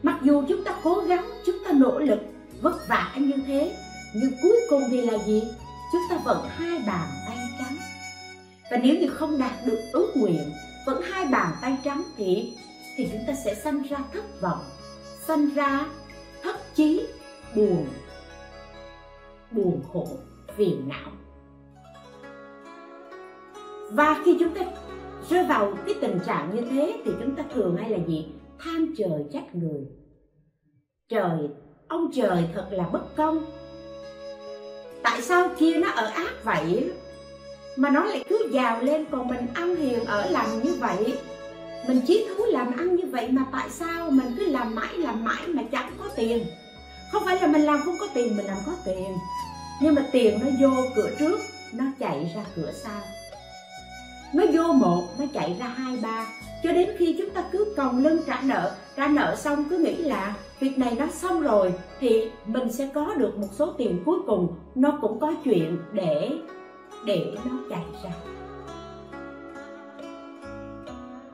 [0.03, 2.19] mặc dù chúng ta cố gắng, chúng ta nỗ lực,
[2.61, 3.75] vất vả như thế,
[4.15, 5.43] nhưng cuối cùng thì là gì?
[5.91, 7.77] Chúng ta vẫn hai bàn tay trắng.
[8.71, 10.51] Và nếu như không đạt được ước nguyện
[10.85, 12.53] vẫn hai bàn tay trắng thì
[12.97, 14.63] thì chúng ta sẽ sanh ra thất vọng,
[15.27, 15.85] sanh ra
[16.43, 17.07] thất chí,
[17.55, 17.85] buồn
[19.51, 20.07] buồn khổ,
[20.55, 21.11] phiền não.
[23.91, 24.61] Và khi chúng ta
[25.29, 28.27] rơi vào cái tình trạng như thế thì chúng ta thường hay là gì?
[28.59, 29.81] Than trời trách người.
[31.09, 31.49] Trời,
[31.87, 33.45] ông trời thật là bất công.
[35.03, 36.91] Tại sao kia nó ở ác vậy?
[37.75, 41.17] Mà nó lại cứ giàu lên, còn mình ăn hiền ở lành như vậy.
[41.87, 45.23] Mình chí thú làm ăn như vậy mà tại sao mình cứ làm mãi làm
[45.23, 46.45] mãi mà chẳng có tiền?
[47.11, 49.17] Không phải là mình làm không có tiền, mình làm có tiền.
[49.81, 51.39] Nhưng mà tiền nó vô cửa trước,
[51.73, 53.01] nó chạy ra cửa sau.
[54.33, 56.27] Nó vô một, nó chạy ra hai, ba.
[56.63, 59.95] Cho đến khi chúng ta cứ còng lưng trả nợ trả nợ xong cứ nghĩ
[59.95, 64.19] là việc này nó xong rồi thì mình sẽ có được một số tiền cuối
[64.27, 64.55] cùng.
[64.75, 66.31] Nó cũng có chuyện để
[67.05, 68.11] để nó chạy ra.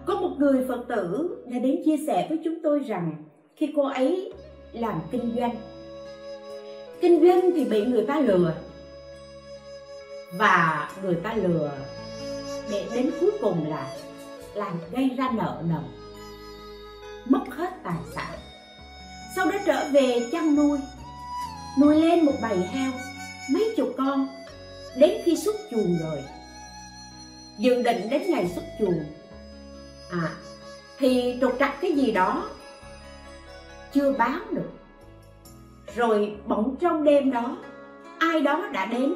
[0.05, 3.23] Có một người phật tử đã đến chia sẻ với chúng tôi rằng
[3.55, 4.34] khi cô ấy
[4.73, 5.55] làm kinh doanh
[7.01, 8.53] kinh doanh thì bị người ta lừa
[10.38, 11.71] và người ta lừa
[12.71, 13.88] để đến cuối cùng là
[14.53, 15.84] làm gây ra nợ nần,
[17.25, 18.39] mất hết tài sản.
[19.36, 20.79] Sau đó trở về chăn nuôi
[21.79, 22.91] nuôi lên một bầy heo,
[23.49, 24.27] mấy chục con
[24.97, 26.23] đến khi xuất chuồng rồi.
[27.58, 29.04] Dự định đến ngày xuất chuồng.
[30.10, 30.32] À
[31.01, 32.49] thì trục trặc cái gì đó
[33.93, 34.69] chưa bán được.
[35.95, 37.58] Rồi bỗng trong đêm đó,
[38.19, 39.13] ai đó đã đến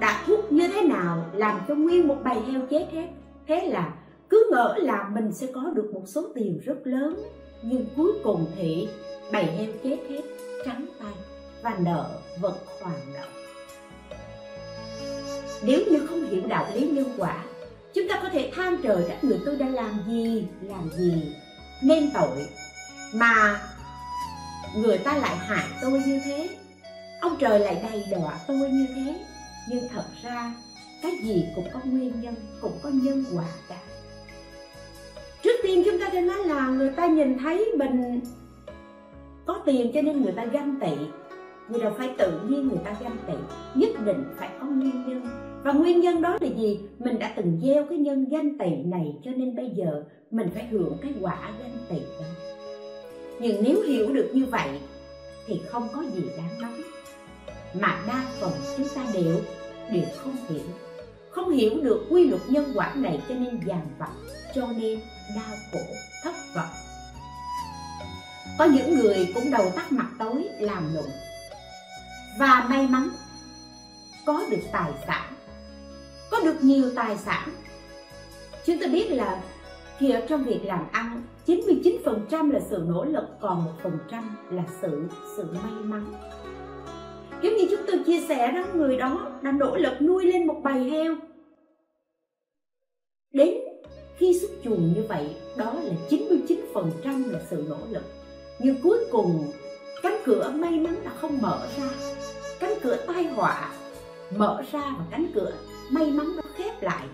[0.00, 3.06] đã thuốc như thế nào làm cho nguyên một bầy heo chết hết.
[3.46, 3.94] Thế là
[4.30, 7.22] cứ ngỡ là mình sẽ có được một số tiền rất lớn,
[7.62, 8.88] nhưng cuối cùng thì
[9.32, 10.22] bầy heo chết hết,
[10.64, 11.12] trắng tay
[11.62, 13.43] và nợ vật hoàn nợ
[15.66, 17.44] nếu như không hiểu đạo lý nhân quả,
[17.94, 21.34] chúng ta có thể than trời các người tôi đã làm gì làm gì.
[21.82, 22.46] Nên tội,
[23.14, 23.60] mà
[24.76, 26.48] người ta lại hại tôi như thế.
[27.20, 29.24] Ông trời lại đầy đọa tôi như thế.
[29.68, 30.54] Nhưng thật ra,
[31.02, 33.78] cái gì cũng có nguyên nhân, cũng có nhân quả cả.
[35.42, 38.20] Trước tiên chúng ta phải nói là người ta nhìn thấy mình
[39.46, 40.92] có tiền cho nên người ta ganh tị.
[41.68, 43.34] Vì đâu phải tự nhiên người ta ganh tị,
[43.74, 46.80] nhất định phải có nguyên nhân và nguyên nhân đó là gì?
[46.98, 50.66] Mình đã từng gieo cái nhân ganh tị này, cho nên bây giờ mình phải
[50.66, 52.24] hưởng cái quả ganh tị đó.
[53.40, 54.80] Nhưng nếu hiểu được như vậy,
[55.46, 56.82] thì không có gì đáng nói.
[57.80, 59.36] Mà đa phần chúng ta đều
[59.92, 60.64] đều không hiểu.
[61.30, 64.12] Không hiểu được quy luật nhân quả này, cho nên dàn vặt,
[64.54, 65.00] cho nên
[65.36, 66.74] đau khổ, thất vọng.
[68.58, 71.10] Có những người cũng đầu tắt mặt tối, làm lụng.
[72.38, 73.08] Và may mắn,
[74.26, 75.33] có được tài sản
[76.30, 77.48] có được nhiều tài sản.
[78.66, 79.42] Chúng ta biết là
[79.98, 84.36] khi ở trong việc làm ăn 99% là sự nỗ lực, còn một phần trăm
[84.50, 85.02] là sự
[85.36, 86.04] sự may mắn.
[87.42, 90.60] Giống như chúng tôi chia sẻ đó, người đó đã nỗ lực nuôi lên một
[90.64, 91.14] bầy heo.
[93.32, 93.54] Đến
[94.16, 98.02] khi xuất chuồng như vậy, đó là 99% là sự nỗ lực.
[98.58, 99.52] Nhưng cuối cùng,
[100.02, 101.90] cánh cửa may mắn đã không mở ra.
[102.60, 103.72] Cánh cửa tai họa
[104.36, 105.52] mở ra và cánh cửa
[105.90, 107.06] may mắn nó khép lại.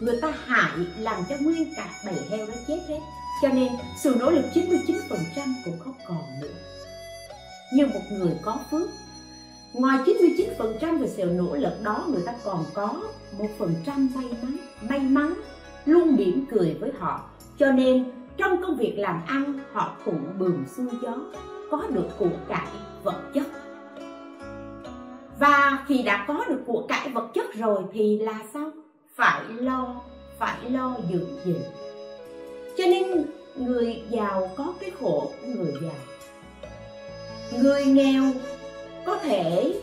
[0.00, 3.00] Người ta hại làm cho nguyên cả bầy heo nó chết hết.
[3.42, 3.72] Cho nên
[4.02, 6.54] sự nỗ lực 99% cũng không còn nữa.
[7.74, 8.90] Như một người có phước,
[9.72, 13.02] ngoài 99% về sự nỗ lực đó, người ta còn có
[13.38, 14.56] một phần trăm may mắn.
[14.80, 15.34] May mắn,
[15.84, 17.30] luôn mỉm cười với họ.
[17.58, 18.04] Cho nên
[18.36, 21.16] trong công việc làm ăn, họ thuận bường xuôi gió.
[21.70, 22.68] Có được của cải
[23.02, 23.65] vật chất
[25.38, 28.70] và khi đã có được của cải vật chất rồi thì là sao?
[29.16, 30.00] Phải lo
[30.38, 31.62] phải lo giữ gìn.
[32.78, 33.24] Cho nên
[33.56, 35.94] người giàu có cái khổ của người giàu.
[37.62, 38.22] Người nghèo
[39.06, 39.74] có thể,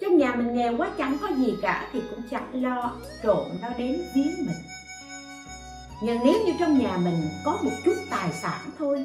[0.00, 2.92] trong nhà mình nghèo quá chẳng có gì cả thì cũng chẳng lo
[3.22, 4.62] trộm nó đến viếng mình.
[6.02, 9.04] Nhưng nếu như trong nhà mình có một chút tài sản thôi,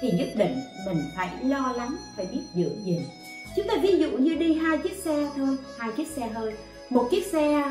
[0.00, 3.02] thì nhất định mình phải lo lắng, phải biết giữ gìn
[3.56, 6.54] chúng ta ví dụ như đi hai chiếc xe thôi, hai chiếc xe hơi.
[6.90, 7.62] Một chiếc xe,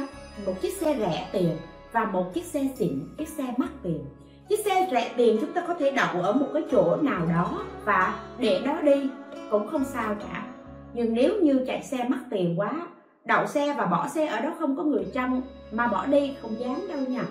[0.46, 1.58] một chiếc xe rẻ tiền
[1.92, 4.06] và một chiếc xe xịn, chiếc xe mắc tiền.
[4.50, 7.66] Chiếc xe rẻ tiền chúng ta có thể đậu ở một cái chỗ nào đó
[7.86, 9.10] và để đó đi,
[9.52, 10.46] cũng không sao cả.
[10.94, 12.88] Nhưng nếu như chạy xe mắc tiền quá,
[13.26, 16.60] đậu xe và bỏ xe ở đó không có người trông mà bỏ đi không
[16.60, 17.24] dám đâu nha.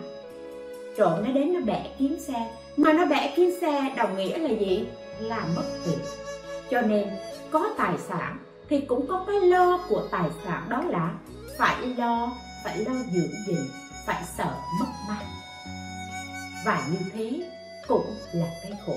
[0.96, 2.50] Trộm nó đến nó bẻ kiếm xe.
[2.76, 4.86] Mà nó bẻ kiếm xe đồng nghĩa là gì?
[5.20, 5.98] Là mất tiền.
[6.70, 7.08] Cho nên,
[7.50, 8.36] có tài sản
[8.68, 11.14] thì cũng có cái lo của tài sản đó là
[11.58, 12.32] phải lo
[12.64, 13.60] phải lo giữ gìn
[14.06, 15.24] phải sợ mất mát.
[16.64, 17.50] Và như thế
[17.88, 18.96] cũng là cái khổ.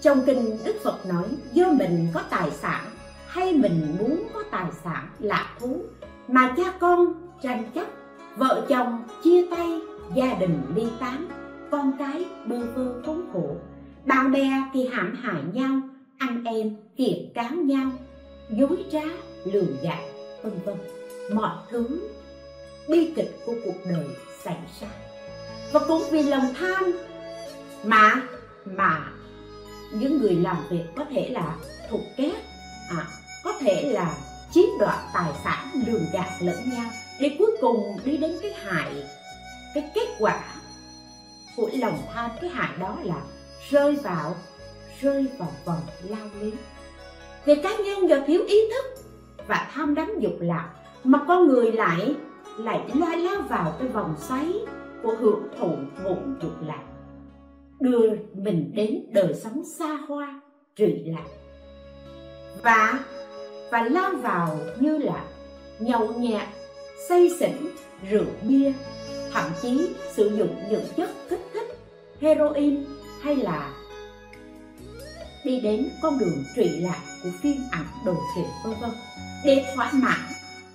[0.00, 2.84] Trong kinh đức phật nói, do mình có tài sản
[3.26, 5.82] hay mình muốn có tài sản lạc thú,
[6.28, 7.86] mà cha con tranh chấp,
[8.36, 9.80] vợ chồng chia tay,
[10.14, 11.28] gia đình ly tán,
[11.70, 13.56] con cái bơ vơ khốn khổ
[14.06, 15.80] bạn bè thì hãm hại nhau
[16.18, 17.90] anh em kiệt cáo nhau
[18.50, 19.02] dối trá
[19.44, 20.00] lừa gạt
[20.42, 20.76] vân vân.
[21.32, 22.10] Mọi thứ
[22.88, 24.06] bi kịch của cuộc đời
[24.44, 24.88] xảy ra.
[25.72, 26.92] Và cũng vì lòng tham
[27.84, 28.22] mà
[28.64, 29.12] mà
[29.92, 31.56] những người làm việc có thể là
[31.90, 32.34] thục kết
[32.90, 33.06] à,
[33.44, 34.16] có thể là
[34.52, 36.90] chiếm đoạt tài sản lường gạt lẫn nhau
[37.20, 39.04] để cuối cùng đi đến cái hại
[39.74, 40.44] cái kết quả
[41.56, 43.22] của lòng tham cái hại đó là
[43.70, 44.34] rơi vào
[45.00, 46.52] rơi vào vòng lao lý.
[47.44, 49.02] Về cá nhân do thiếu ý thức
[49.46, 50.70] và tham đắm dục lạc
[51.04, 52.14] mà con người lại
[52.58, 54.52] lại lao lao vào cái vòng xoáy
[55.02, 56.82] của hưởng thụ ngũ dục lạc,
[57.80, 60.40] đưa mình đến đời sống xa hoa,
[60.76, 61.24] trụy lạc.
[62.62, 63.00] Và
[63.70, 65.24] và lao vào như là
[65.78, 66.48] nhậu nhẹt,
[67.08, 67.52] say xỉn,
[68.10, 68.72] rượu bia,
[69.32, 71.78] thậm chí sử dụng những chất kích thích
[72.20, 72.84] heroin
[73.22, 73.70] hay là
[75.44, 78.90] đi đến con đường trụy lạc của phim ảnh đồ thị vân vân,
[79.44, 80.20] để thỏa mãn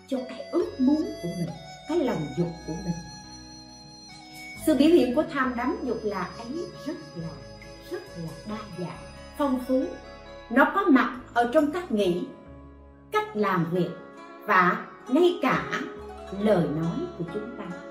[0.08, 1.50] cho cái ước muốn của mình,
[1.90, 2.94] cái lòng dục của mình.
[4.66, 7.30] Sự biểu hiện của tham đắm dục là ấy rất là
[7.92, 8.98] rất là đa dạng,
[9.38, 9.86] phong phú.
[10.50, 12.28] Nó có mặt ở trong cách nghĩ,
[13.12, 13.90] cách làm việc
[14.46, 15.82] và ngay cả
[16.40, 17.87] lời nói của chúng ta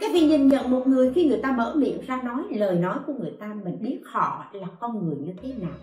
[0.00, 2.98] cái vì nhìn nhận một người khi người ta mở miệng ra nói lời nói
[3.06, 5.76] của người ta mình biết họ là con người như thế nào.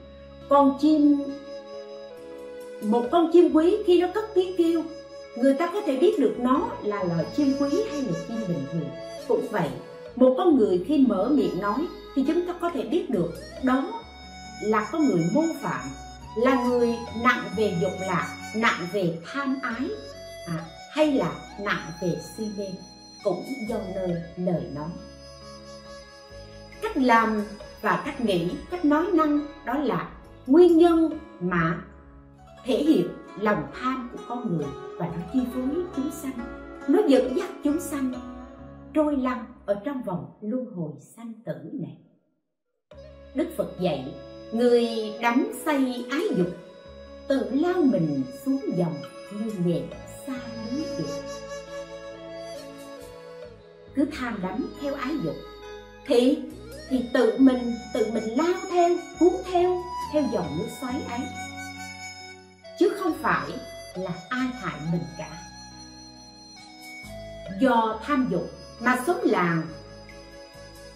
[0.49, 1.23] Con chim
[2.83, 4.83] một con chim quý khi nó cất tiếng kêu
[5.35, 8.63] người ta có thể biết được nó là loài chim quý hay là chim bình
[8.71, 8.89] thường.
[9.27, 9.69] Cũng vậy
[10.15, 13.33] một con người khi mở miệng nói thì chúng ta có thể biết được
[13.63, 14.01] đó
[14.61, 15.85] là con người mô phạm
[16.35, 19.89] là người nặng về dục lạc nặng về tham ái
[20.47, 22.65] à, hay là nặng về si mê
[23.23, 24.89] cũng do nơi lời nói.
[26.81, 27.43] Cách làm
[27.81, 30.11] và cách nghĩ, cách nói năng, đó là
[30.47, 31.81] nguyên nhân mà
[32.65, 33.07] thể hiện
[33.39, 34.67] lòng tham của con người
[34.97, 36.39] và nó chi phối chúng sanh.
[36.87, 38.13] Nó dẫn dắt chúng sanh
[38.93, 41.97] trôi lăn ở trong vòng luân hồi sanh tử này.
[43.35, 44.13] Đức phật dạy,
[44.53, 44.87] người
[45.21, 46.47] đắm say ái dục,
[47.27, 48.95] tự lao mình xuống dòng
[49.31, 49.81] như nhẹ
[50.27, 50.39] xa
[50.71, 51.40] lưới biển
[53.95, 55.35] cứ tham đắm theo ái dục.
[56.05, 56.37] Thì
[56.89, 58.89] thì tự mình tự mình lao theo
[59.19, 59.77] cuốn theo
[60.13, 61.19] theo dòng nước xoáy ấy.
[62.79, 63.49] Chứ không phải
[63.95, 65.29] là ai hại mình cả.
[67.61, 69.61] Do tham dục mà xóm làng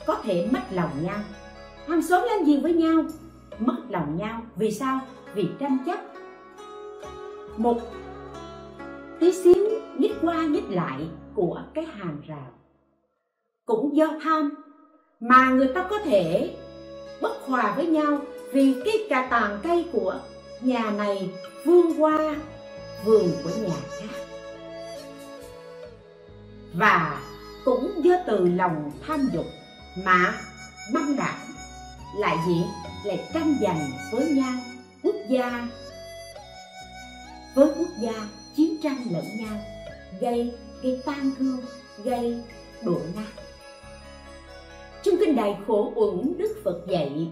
[0.05, 1.19] có thể mất lòng nhau.
[1.87, 3.03] Hàng xóm làm gì với nhau,
[3.59, 4.41] mất lòng nhau.
[4.55, 4.99] Vì sao?
[5.33, 5.99] Vì tranh chấp.
[7.57, 7.81] Một
[9.19, 12.51] tí xíu nhích qua nhích lại của cái hàng rào
[13.65, 14.49] cũng do tham,
[15.19, 16.55] mà người ta có thể
[17.21, 18.19] bất hòa với nhau
[18.51, 20.19] vì cái cà tàn cây của
[20.61, 21.29] nhà này
[21.65, 22.35] vươn qua
[23.05, 24.21] vườn của nhà khác.
[26.73, 27.21] Và
[27.65, 29.45] cũng do từ lòng tham dục
[30.05, 30.41] mà
[30.93, 31.39] băng đảng
[32.17, 32.63] lại gì
[33.05, 34.53] lại tranh giành với nhau,
[35.03, 35.67] quốc gia,
[37.55, 38.13] với quốc gia
[38.55, 39.57] chiến tranh lẫn nhau,
[40.19, 41.61] gây gây tan thương,
[42.03, 42.43] gây
[42.81, 43.44] đổ nát
[45.05, 47.27] trong kinh đại khổ uẩn, đức phật dạy.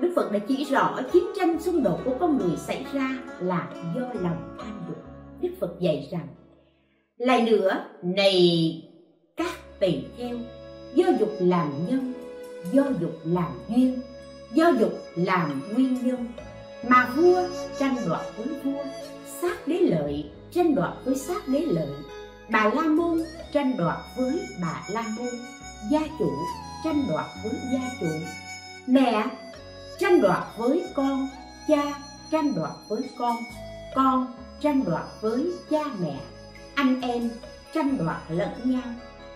[0.00, 3.68] Đức phật đã chỉ rõ chiến tranh xung đột của con người xảy ra là
[3.94, 4.96] do lòng tham dục.
[5.40, 6.28] Đức phật dạy rằng,
[7.16, 8.82] lại nữa, này
[9.36, 10.36] các tỳ theo
[10.94, 12.12] do dục làm nhân,
[12.72, 14.00] do dục làm duyên,
[14.52, 16.26] do dục làm nguyên nhân,
[16.88, 17.42] mà vua
[17.78, 18.84] tranh đoạt với vua
[19.40, 21.88] sát đế lợi, tranh đoạt với sát đế lợi.
[22.50, 23.22] Bà la môn
[23.52, 25.53] tranh đoạt với bà la môn
[25.90, 26.30] gia chủ,
[26.84, 28.06] tranh đoạt với gia chủ.
[28.86, 29.24] Mẹ,
[29.98, 31.28] tranh đoạt với con.
[31.68, 31.82] Cha,
[32.30, 33.36] tranh đoạt với con.
[33.94, 34.26] Con,
[34.60, 36.20] tranh đoạt với cha mẹ.
[36.74, 37.30] Anh em,
[37.74, 38.82] tranh đoạt lẫn nhau.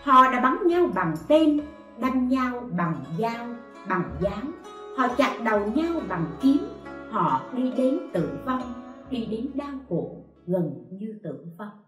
[0.03, 1.61] Họ đã bắn nhau bằng tên
[1.99, 3.47] đâm nhau bằng dao,
[3.89, 4.53] bằng dáng.
[4.97, 6.69] Họ chặt đầu nhau bằng kiếm.
[7.11, 11.88] Họ đi đến tử vong, đi đến đau khổ, gần như tử vong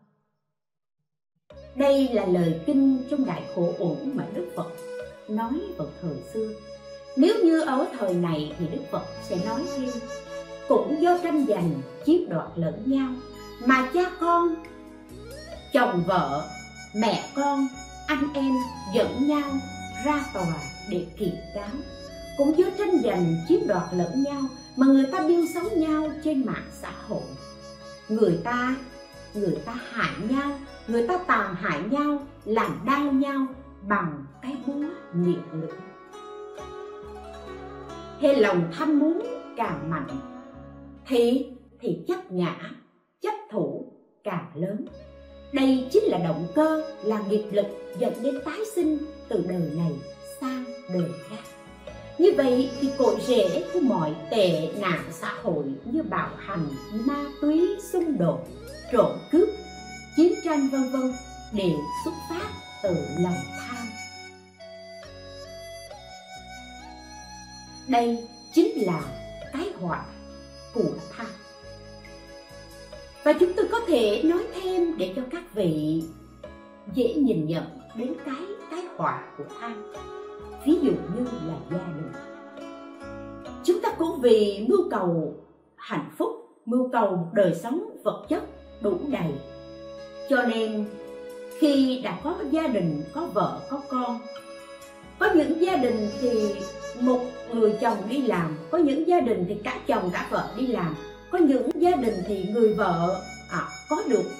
[1.74, 4.66] đây là lời kinh trong đại khổ uẩn mà đức phật
[5.28, 6.48] nói vào thời xưa.
[7.16, 9.90] Nếu như ở thời này thì đức phật sẽ nói thêm,
[10.68, 11.70] cũng do tranh giành,
[12.06, 13.08] chiếm đoạt lẫn nhau,
[13.66, 14.54] mà cha con,
[15.72, 16.48] chồng vợ,
[16.94, 17.68] mẹ con,
[18.06, 18.52] anh em
[18.94, 19.50] dẫn nhau
[20.04, 20.54] ra tòa
[20.90, 21.70] để kiện cáo.
[22.38, 24.42] Cũng do tranh giành, chiếm đoạt lẫn nhau
[24.76, 27.22] mà người ta biêu xấu nhau trên mạng xã hội.
[28.08, 28.76] Người ta
[29.34, 30.58] người ta hại nhau
[30.90, 33.46] người ta tàn hại nhau, làm đau nhau
[33.88, 34.84] bằng cái búa
[35.14, 35.76] nhiệt lửa
[38.20, 39.22] hay lòng tham muốn
[39.56, 40.08] càng mạnh,
[41.06, 41.46] thì
[41.80, 42.56] thì chấp ngã
[43.22, 43.92] chấp thủ
[44.24, 44.84] càng lớn.
[45.52, 47.66] Đây chính là động cơ, là nghiệp lực
[47.98, 49.92] dẫn đến tái sinh từ đời này
[50.40, 50.64] sang
[50.94, 51.42] đời khác.
[52.18, 56.66] Như vậy thì cội rễ của mọi tệ nạn xã hội như bạo hành,
[57.06, 58.48] ma túy, xung đột,
[58.92, 59.48] trộm cướp
[60.16, 61.12] chiến tranh vân vân
[61.52, 62.48] đều xuất phát
[62.82, 63.86] từ lòng tham.
[67.88, 68.18] Đây
[68.52, 69.02] chính là
[69.52, 70.04] cái họa
[70.74, 71.26] của tham.
[73.24, 76.02] Và chúng tôi có thể nói thêm để cho các vị
[76.94, 79.92] dễ nhìn nhận đến cái cái họa của tham.
[80.64, 82.12] Ví dụ như là gia đình.
[83.64, 85.34] Chúng ta cũng vì mưu cầu
[85.76, 86.30] hạnh phúc,
[86.66, 88.42] mưu cầu đời sống vật chất
[88.82, 89.32] đủ đầy
[90.30, 90.84] cho nên
[91.58, 94.20] khi đã có gia đình có vợ có con
[95.18, 96.30] có những gia đình thì
[97.00, 97.20] một
[97.52, 100.94] người chồng đi làm có những gia đình thì cả chồng cả vợ đi làm
[101.30, 104.30] có những gia đình thì người vợ à, có được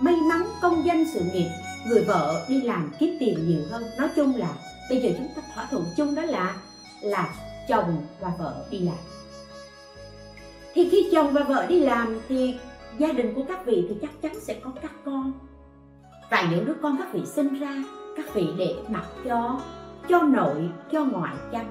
[0.00, 1.48] may mắn công danh sự nghiệp
[1.86, 3.84] người vợ đi làm kiếm tiền nhiều hơn.
[3.98, 4.48] Nói chung là
[4.90, 6.56] bây giờ chúng ta thỏa thuận chung đó là
[7.00, 7.34] là
[7.68, 8.96] chồng và vợ đi làm.
[10.74, 12.54] Thì khi chồng và vợ đi làm thì
[12.98, 15.32] gia đình của các vị thì chắc chắn sẽ có các con.
[16.30, 17.84] Và những đứa con các vị sinh ra,
[18.16, 19.60] các vị để mặc cho
[20.08, 21.64] cho nội, cho ngoại chăm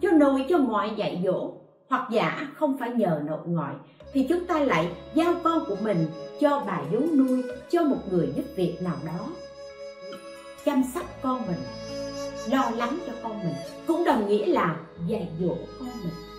[0.00, 1.52] cho nội, cho ngoại dạy dỗ,
[1.88, 3.74] hoặc giả không phải nhờ nội ngoại,
[4.12, 6.06] thì chúng ta lại giao con của mình
[6.40, 9.26] cho bà vú nuôi, cho một người giúp việc nào đó.
[10.64, 11.60] Chăm sóc con mình,
[12.50, 13.54] lo lắng cho con mình,
[13.86, 14.76] cũng đồng nghĩa là
[15.06, 16.29] dạy dỗ con mình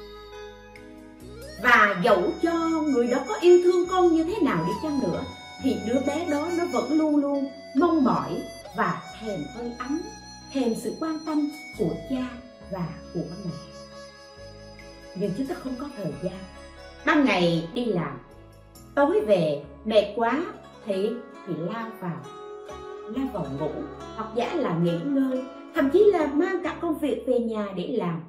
[1.64, 5.24] và dẫu cho người đó có yêu thương con như thế nào đi chăng nữa,
[5.64, 8.42] thì đứa bé đó nó vẫn luôn luôn mong mỏi
[8.78, 10.02] và thèm hơi ấm
[10.54, 12.26] thèm sự quan tâm của cha
[12.72, 13.52] và của mẹ.
[15.16, 16.40] Nhưng chúng ta không có thời gian.
[17.06, 18.20] Ban ngày đi làm,
[18.96, 20.44] tối về mệt quá
[20.86, 21.10] thì
[21.48, 22.20] thì lao vào
[23.16, 23.72] lao vào ngủ
[24.16, 25.44] hoặc giả là nghỉ ngơi,
[25.76, 28.22] thậm chí là mang cả công việc về nhà để làm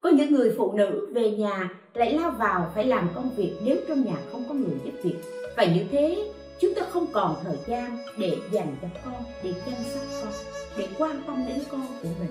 [0.00, 3.76] có những người phụ nữ về nhà lại lao vào phải làm công việc nếu
[3.88, 5.16] trong nhà không có người giúp việc.
[5.56, 9.74] Và như thế, chúng ta không còn thời gian để dành cho con, để chăm
[9.94, 10.32] sóc con,
[10.78, 12.30] để quan tâm đến con của mình.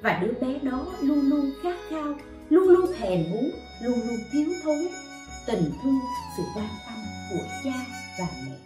[0.00, 2.14] Và đứa bé đó luôn luôn khát khao,
[2.50, 3.50] luôn luôn thèm muốn,
[3.82, 4.78] luôn luôn thiếu thốn
[5.46, 5.98] tình thương,
[6.36, 6.98] sự quan tâm
[7.30, 7.84] của cha
[8.18, 8.56] và mẹ.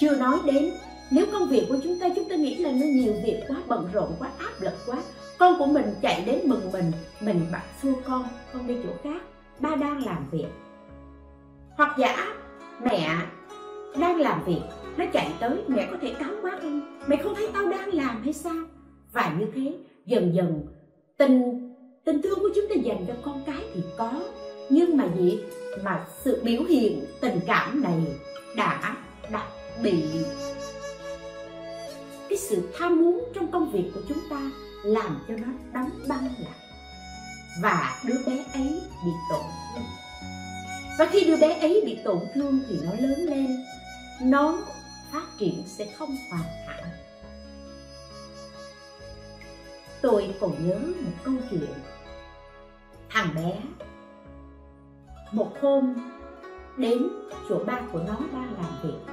[0.00, 0.72] Chưa nói đến,
[1.10, 3.88] nếu công việc của chúng ta chúng ta nghĩ là nó nhiều việc quá bận
[3.92, 5.02] rộn, quá áp lực, quá
[5.40, 9.22] con của mình chạy đến mừng mình mình bắt xua con con đi chỗ khác,
[9.58, 10.48] ba đang làm việc.
[11.76, 12.34] Hoặc giả,
[12.84, 13.16] mẹ
[14.00, 14.60] đang làm việc,
[14.96, 18.22] nó chạy tới, mẹ có thể cáo quát không mẹ không thấy tao đang làm
[18.22, 18.64] hay sao?
[19.12, 19.74] Và như thế,
[20.06, 20.66] dần dần,
[21.16, 21.66] tình
[22.04, 24.12] tình thương của chúng ta dành cho con cái thì có.
[24.70, 25.40] Nhưng mà gì?
[25.84, 28.00] Mà sự biểu hiện tình cảm này
[28.56, 28.96] đã
[29.32, 29.48] đã
[29.82, 30.02] bị
[32.28, 34.50] cái sự tham muốn trong công việc của chúng ta
[34.84, 36.58] làm cho nó đóng băng lại.
[37.62, 39.84] Và đứa bé ấy bị tổn thương.
[40.98, 43.64] Và khi đứa bé ấy bị tổn thương thì nó lớn lên,
[44.22, 44.58] nó
[45.12, 46.82] phát triển sẽ không hoàn hảo.
[50.02, 51.74] Tôi còn nhớ một câu chuyện.
[53.08, 53.60] Thằng bé,
[55.32, 55.94] một hôm
[56.76, 57.08] đến
[57.48, 59.12] chỗ ba của nó đang làm việc.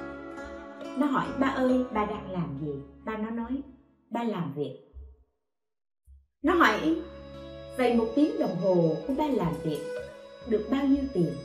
[0.97, 2.73] Nó hỏi, ba ơi, ba đang làm gì?
[3.05, 3.61] Ba nó nói,
[4.09, 4.86] ba làm việc
[6.43, 6.95] nó hỏi,
[7.77, 9.79] vậy một tiếng đồng hồ của ba làm việc
[10.47, 11.35] được bao nhiêu tiền?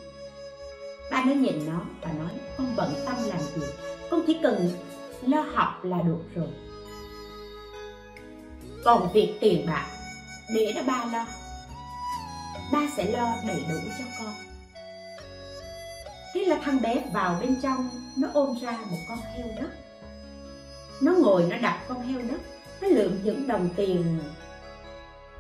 [1.10, 3.62] Ba nó nhìn nó và nói, con bận tâm làm gì?
[4.10, 4.70] Con chỉ cần
[5.26, 6.48] lo học là được rồi.
[8.84, 9.86] Còn việc tiền bạc,
[10.54, 11.26] để đó ba lo.
[12.72, 14.34] Ba sẽ lo đầy đủ cho con.
[16.34, 19.70] Thế là thằng bé vào bên trong, nó ôm ra một con heo đất.
[21.00, 22.40] Nó ngồi, nó đặt con heo đất,
[22.80, 24.18] nó lượm những đồng tiền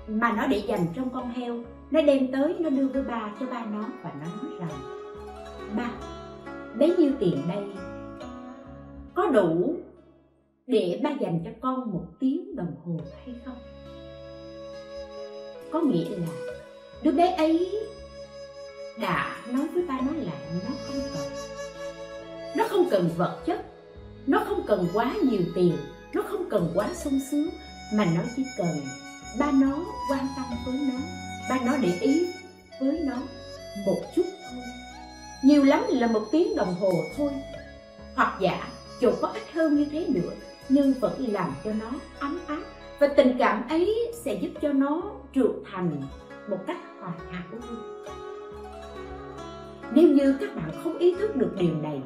[0.08, 1.58] mà nó để dành trong con heo.
[1.90, 3.84] Nó đem tới, nó đưa với ba cho ba nó.
[4.02, 4.80] Và nó nói rằng,
[5.76, 5.90] ba,
[6.78, 7.64] bấy nhiêu tiền đây?
[9.14, 9.76] Có đủ
[10.66, 13.56] để ba dành cho con một tiếng đồng hồ hay không?
[15.72, 16.56] Có nghĩa là
[17.02, 17.70] đứa bé ấy
[19.00, 20.32] đã nói với ba nó là
[20.64, 21.32] nó không cần.
[22.56, 23.66] Nó không cần vật chất.
[24.26, 25.76] Nó không cần quá nhiều tiền.
[26.14, 27.48] Nó không cần quá sung sướng.
[27.94, 28.68] Mà nó chỉ cần
[29.38, 30.98] ba nó quan tâm với nó.
[31.48, 32.26] Ba nó để ý
[32.80, 33.16] với nó
[33.86, 34.62] một chút thôi.
[35.44, 37.30] Nhiều lắm là một tiếng đồng hồ thôi.
[38.16, 38.68] Hoặc giả
[39.00, 40.30] dù có ít hơn như thế nữa,
[40.68, 42.62] nhưng vẫn làm cho nó ấm áp.
[43.00, 45.02] Và tình cảm ấy sẽ giúp cho nó
[45.32, 46.02] trưởng thành
[46.50, 48.04] một cách hoàn hảo hơn.
[49.94, 52.02] Nếu như các bạn không ý thức được điều này,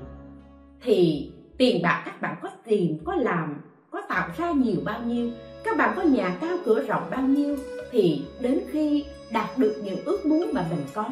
[0.82, 3.60] thì tiền bạc các bạn có tìm, có làm,
[3.90, 5.30] có tạo ra nhiều bao nhiêu
[5.66, 7.56] các bạn có nhà cao cửa rộng bao nhiêu
[7.90, 11.04] thì đến khi đạt được những ước muốn mà mình có,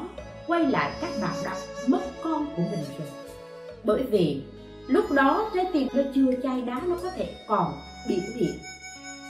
[0.47, 3.09] quay lại các bạn đã mất con của mình rồi.
[3.85, 4.43] Bởi vì
[4.87, 7.73] lúc đó trái tim nó chưa chai đá, nó có thể còn
[8.09, 8.59] biểu hiện.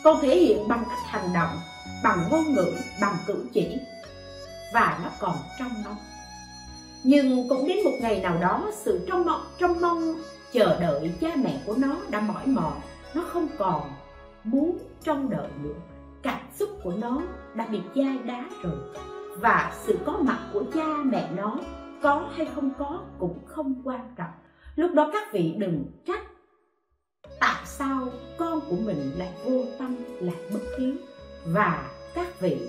[0.05, 1.57] Còn thể hiện bằng cách hành động,
[2.03, 3.79] bằng ngôn ngữ, bằng cử chỉ,
[4.75, 5.97] và nó còn trong mong
[7.05, 10.15] nhưng cũng đến một ngày nào đó, sự trong mong trong mong
[10.53, 12.73] chờ đợi cha mẹ của nó đã mỏi mòn,
[13.15, 13.91] nó không còn
[14.45, 15.75] muốn trông đợi nữa
[16.23, 17.23] cảm xúc của nó
[17.55, 18.79] đã bị chai đá rồi.
[19.41, 21.59] Và sự có mặt của cha mẹ nó
[22.03, 24.31] có hay không có cũng không quan trọng.
[24.77, 26.23] Lúc đó các vị đừng trách
[27.41, 30.95] tại sao con của mình lại vô tâm, lại bất hiếu.
[31.47, 32.69] Và các vị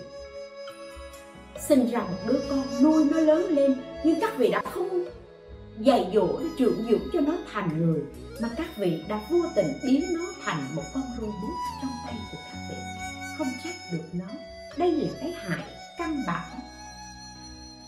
[1.60, 5.06] sinh ra một đứa con nuôi nó lớn lên nhưng các vị đã không
[5.80, 8.02] dạy dỗ, trưởng dưỡng cho nó thành người,
[8.42, 12.38] mà các vị đã vô tình biến nó thành một con robot trong tay của
[12.52, 12.76] các vị.
[13.38, 14.26] Không trách được nó.
[14.78, 15.64] Đây là cái hại
[15.98, 16.60] căn bản.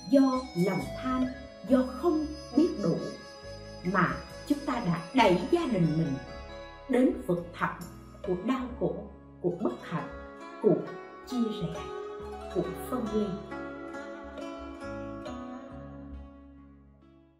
[0.09, 1.25] Do lòng tham,
[1.69, 2.25] do không
[2.57, 2.97] biết đủ,
[3.93, 4.15] mà
[4.47, 6.13] chúng ta đã đẩy gia đình mình
[6.89, 7.79] đến vực thẳm
[8.27, 8.95] của đau khổ,
[9.41, 10.09] của bất hạnh,
[10.61, 10.75] của
[11.27, 11.81] chia rẽ,
[12.55, 13.56] của phân ly.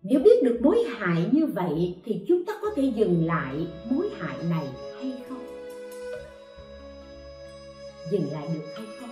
[0.10, 4.10] Nếu biết được mối hại như vậy thì chúng ta có thể dừng lại mối
[4.20, 4.68] hại này
[5.02, 5.46] hay không?
[8.12, 9.10] Dừng lại được hay không?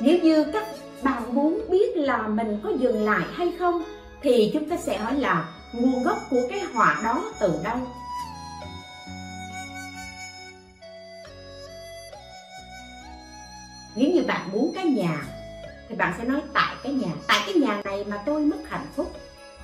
[0.00, 0.66] Nếu như các
[1.02, 3.82] bạn muốn biết là mình có dừng lại hay không,
[4.22, 7.78] thì chúng ta sẽ hỏi là nguồn gốc của cái họa đó từ đâu?
[13.96, 15.41] Nếu như bạn muốn cái nhà
[15.88, 18.86] thì bạn sẽ nói, tại cái nhà, tại cái nhà này mà tôi mất hạnh
[18.96, 19.10] phúc.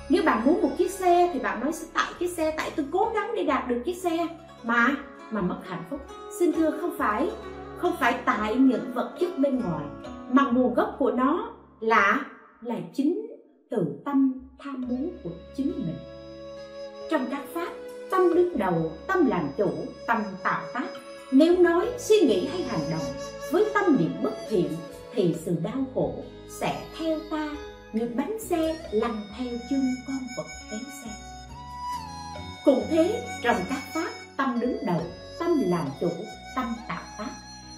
[0.09, 3.11] Nếu bạn muốn một chiếc xe thì bạn nói tại chiếc xe, tại tôi cố
[3.15, 4.27] gắng để đạt được chiếc xe.
[4.63, 4.95] Mà
[5.31, 5.99] mà mất hạnh phúc.
[6.39, 7.29] Xin thưa, không phải
[7.77, 9.85] không phải tại những vật chất bên ngoài,
[10.29, 12.25] mà nguồn gốc của nó là
[12.61, 13.27] là chính
[13.69, 15.95] từ tâm, tham muốn của chính mình.
[17.11, 17.69] Trong các pháp,
[18.11, 19.71] tâm đứng đầu, tâm làm chủ,
[20.07, 20.87] tâm tạo tác,
[21.31, 23.13] nếu nói, suy nghĩ hay hành động
[23.51, 24.67] với tâm niệm bất thiện
[25.13, 26.13] thì sự đau khổ
[26.49, 27.49] sẽ theo ta
[27.93, 31.11] như bánh xe lăn theo chân con vật kéo xe
[32.65, 35.01] cùng thế trong các pháp tâm đứng đầu
[35.39, 36.09] tâm làm chủ
[36.55, 37.31] tâm tạo pháp,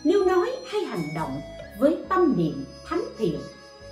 [0.03, 1.41] nếu nói hay hành động
[1.79, 3.39] với tâm niệm thánh thiện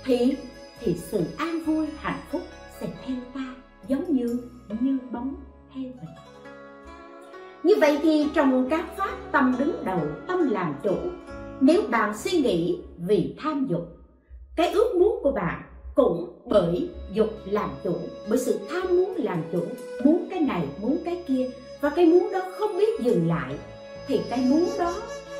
[0.04, 0.36] thì
[0.80, 2.42] thì sự an vui hạnh phúc
[2.80, 3.54] sẽ theo ta
[3.88, 4.40] giống như
[4.80, 5.34] như bóng
[5.74, 6.14] theo vậy
[7.62, 10.96] như vậy thì trong các pháp tâm đứng đầu tâm làm chủ
[11.60, 13.88] nếu bạn suy nghĩ vì tham dục,
[14.56, 15.62] cái ước muốn của bạn
[15.94, 17.96] cũng bởi dục làm chủ,
[18.28, 19.62] bởi sự tham muốn làm chủ,
[20.04, 21.50] muốn cái này, muốn cái kia,
[21.80, 23.54] và cái muốn đó không biết dừng lại,
[24.06, 24.94] thì cái muốn đó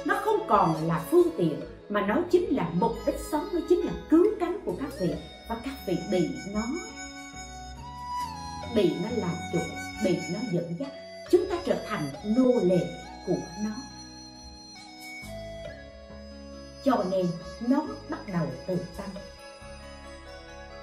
[0.05, 3.81] nó không còn là phương tiện, mà nó chính là mục đích sống, nó chính
[3.81, 5.11] là cứu cánh của các vị,
[5.49, 6.63] và các vị bị nó
[8.75, 9.59] bị nó làm chủ,
[10.05, 10.89] bị nó dẫn dắt.
[11.31, 12.03] Chúng ta trở thành
[12.37, 12.87] nô lệ
[13.27, 13.71] của nó
[16.85, 17.27] cho nên
[17.69, 19.07] nó bắt đầu từ tâm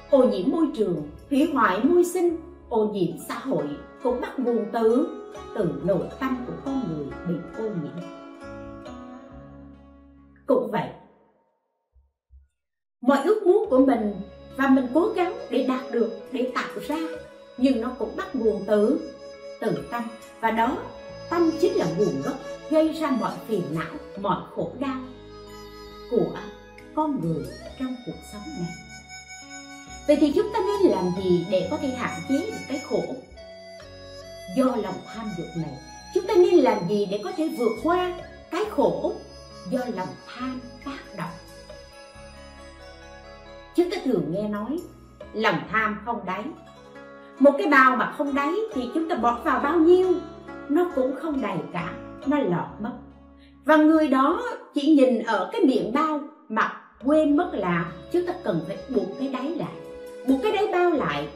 [0.10, 2.38] ô nhiễm môi trường, hủy hoại môi sinh,
[2.70, 3.68] ô nhiễm xã hội
[4.04, 5.08] cũng bắt nguồn từ
[5.56, 8.04] từ nội tâm của con người bị ô nhiễm.
[10.46, 10.90] Cũng vậy,
[13.02, 14.14] mọi ước muốn của mình
[14.58, 16.98] và mình cố gắng để đạt được, để tạo ra,
[17.58, 19.00] nhưng nó cũng bắt nguồn từ
[19.60, 20.04] từ tâm.
[20.40, 20.78] Và đó,
[21.30, 22.36] tâm chính là nguồn gốc
[22.70, 24.98] gây ra mọi phiền não, mọi khổ đau
[26.12, 26.38] của
[26.96, 27.46] con người
[27.80, 28.74] trong cuộc sống này.
[30.08, 33.04] Vậy thì chúng ta nên làm gì để có thể hạn chế được cái khổ?
[34.56, 35.74] Do lòng tham dục này,
[36.14, 38.14] chúng ta nên làm gì để có thể vượt qua
[38.52, 39.14] cái khổ?
[39.70, 41.30] Do lòng tham tác động.
[43.76, 44.80] Chúng ta thường nghe nói,
[45.34, 46.44] lòng tham không đáy.
[47.40, 50.14] Một cái bao mà không đáy thì chúng ta bỏ vào bao nhiêu,
[50.70, 51.94] nó cũng không đầy cả,
[52.26, 52.92] nó lọt mất
[53.68, 54.44] và người đó
[54.74, 59.20] chỉ nhìn ở cái miệng bao mà quên mất là chúng ta cần phải buộc
[59.20, 59.74] cái đáy lại.
[60.28, 61.28] Buộc cái đáy bao lại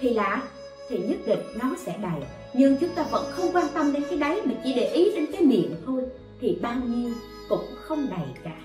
[0.00, 0.42] thì là,
[0.88, 2.22] thì nhất định nó sẽ đầy.
[2.54, 5.26] Nhưng chúng ta vẫn không quan tâm đến cái đáy mà chỉ để ý đến
[5.32, 6.04] cái miệng thôi
[6.40, 7.14] thì bao nhiêu
[7.48, 8.56] cũng không đầy cả.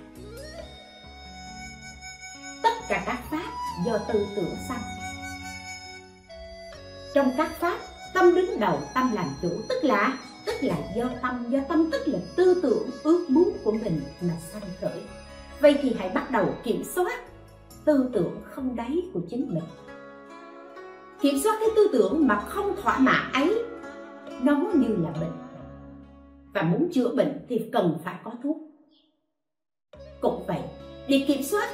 [2.63, 3.51] Tất cả các pháp
[3.85, 4.81] do tư tưởng sanh.
[7.13, 7.77] Trong các pháp,
[8.13, 12.07] tâm đứng đầu, tâm làm chủ, tức là tức là do tâm do tâm tức
[12.07, 15.01] là tư tưởng, ước muốn của mình mà sanh khởi.
[15.59, 17.19] Vậy thì hãy bắt đầu kiểm soát
[17.85, 19.63] tư tưởng không đáy của chính mình.
[21.21, 23.63] Kiểm soát cái tư tưởng mà không thỏa mãn ấy,
[24.41, 25.33] nó như là bệnh.
[26.53, 28.57] Và muốn chữa bệnh thì cần phải có thuốc.
[30.21, 30.61] Cũng vậy,
[31.07, 31.69] để kiểm soát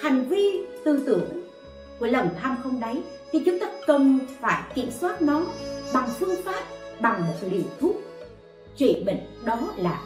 [0.00, 1.28] hành vi, tư tưởng
[1.98, 5.46] của lòng tham không đáy thì chúng ta cần phải kiểm soát nó
[5.92, 6.64] bằng phương pháp,
[7.00, 7.96] bằng một liều thuốc
[8.80, 10.00] trị bệnh, đó là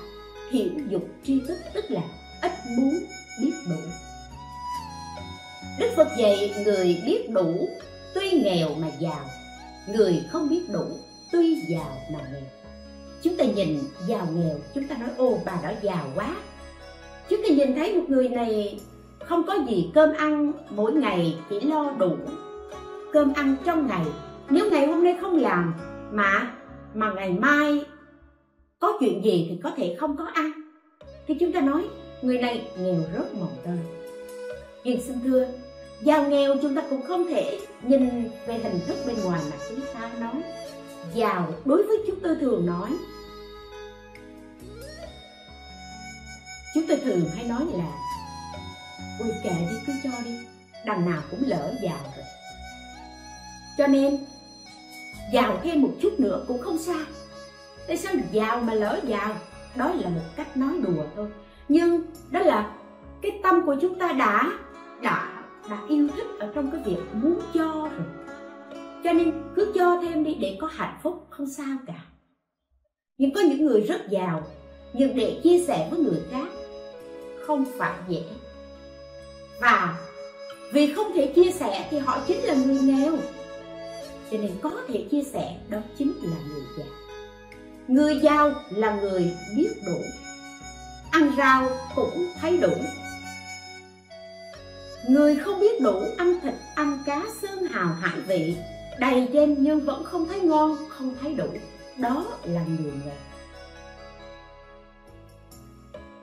[0.51, 2.03] hiểu dục tri thức, tức là
[2.43, 2.95] ít muốn
[3.41, 3.77] biết đủ.
[5.79, 7.68] Đức phật dạy, người biết đủ,
[8.14, 9.25] tuy nghèo mà giàu,
[9.95, 10.85] người không biết đủ,
[11.33, 12.43] tuy giàu mà nghèo.
[13.22, 16.37] Chúng ta nhìn giàu nghèo, chúng ta nói, ô, bà đó giàu quá.
[17.29, 18.81] Chúng ta nhìn thấy một người này
[19.18, 22.16] không có gì cơm ăn, mỗi ngày chỉ lo đủ
[23.12, 24.05] cơm ăn trong ngày.
[24.51, 25.75] Nếu ngày hôm nay không làm
[26.11, 26.53] mà
[26.95, 27.85] mà ngày mai
[28.85, 30.53] có chuyện gì thì có thể không có ăn
[31.28, 31.85] thì chúng ta nói,
[32.22, 33.78] người này nghèo rớt mồng tơi.
[34.85, 35.47] Nhưng xin thưa,
[36.03, 39.80] giàu nghèo chúng ta cũng không thể nhìn về hình thức bên ngoài mà chúng
[39.95, 40.43] ta nói.
[41.14, 42.91] Giàu, đối với chúng tôi thường nói.
[46.74, 47.93] Chúng tôi thường hay nói là,
[49.20, 50.39] ôi, kệ đi, cứ cho đi,
[50.87, 52.24] đằng nào cũng lỡ giàu rồi.
[53.78, 54.18] Cho nên,
[55.32, 57.05] giàu thêm một chút nữa cũng không sao
[57.87, 59.37] tại sao giàu mà lỡ giàu?
[59.76, 61.28] Đó là một cách nói đùa thôi.
[61.68, 62.76] Nhưng đó là
[63.22, 64.53] cái tâm của chúng ta đã
[65.03, 68.07] đã đã yêu thích ở trong cái việc muốn cho rồi.
[69.05, 72.05] Cho nên cứ cho thêm đi để có hạnh phúc, không sao cả.
[73.18, 74.43] Nhưng có những người rất giàu,
[74.93, 76.47] nhưng để chia sẻ với người khác
[77.47, 78.22] không phải dễ.
[79.61, 79.99] Và
[80.72, 83.12] vì không thể chia sẻ thì họ chính là người nghèo.
[84.30, 86.87] Cho nên có thể chia sẻ, đó chính là người giàu
[87.89, 89.99] người giao là người biết đủ.
[91.11, 92.72] Ăn rau cũng thấy đủ.
[95.09, 98.57] Người không biết đủ ăn thịt, ăn cá xương hào hại vị,
[98.99, 101.49] đầy trên nhưng vẫn không thấy ngon, không thấy đủ.
[101.99, 103.14] Đó là người nghèo.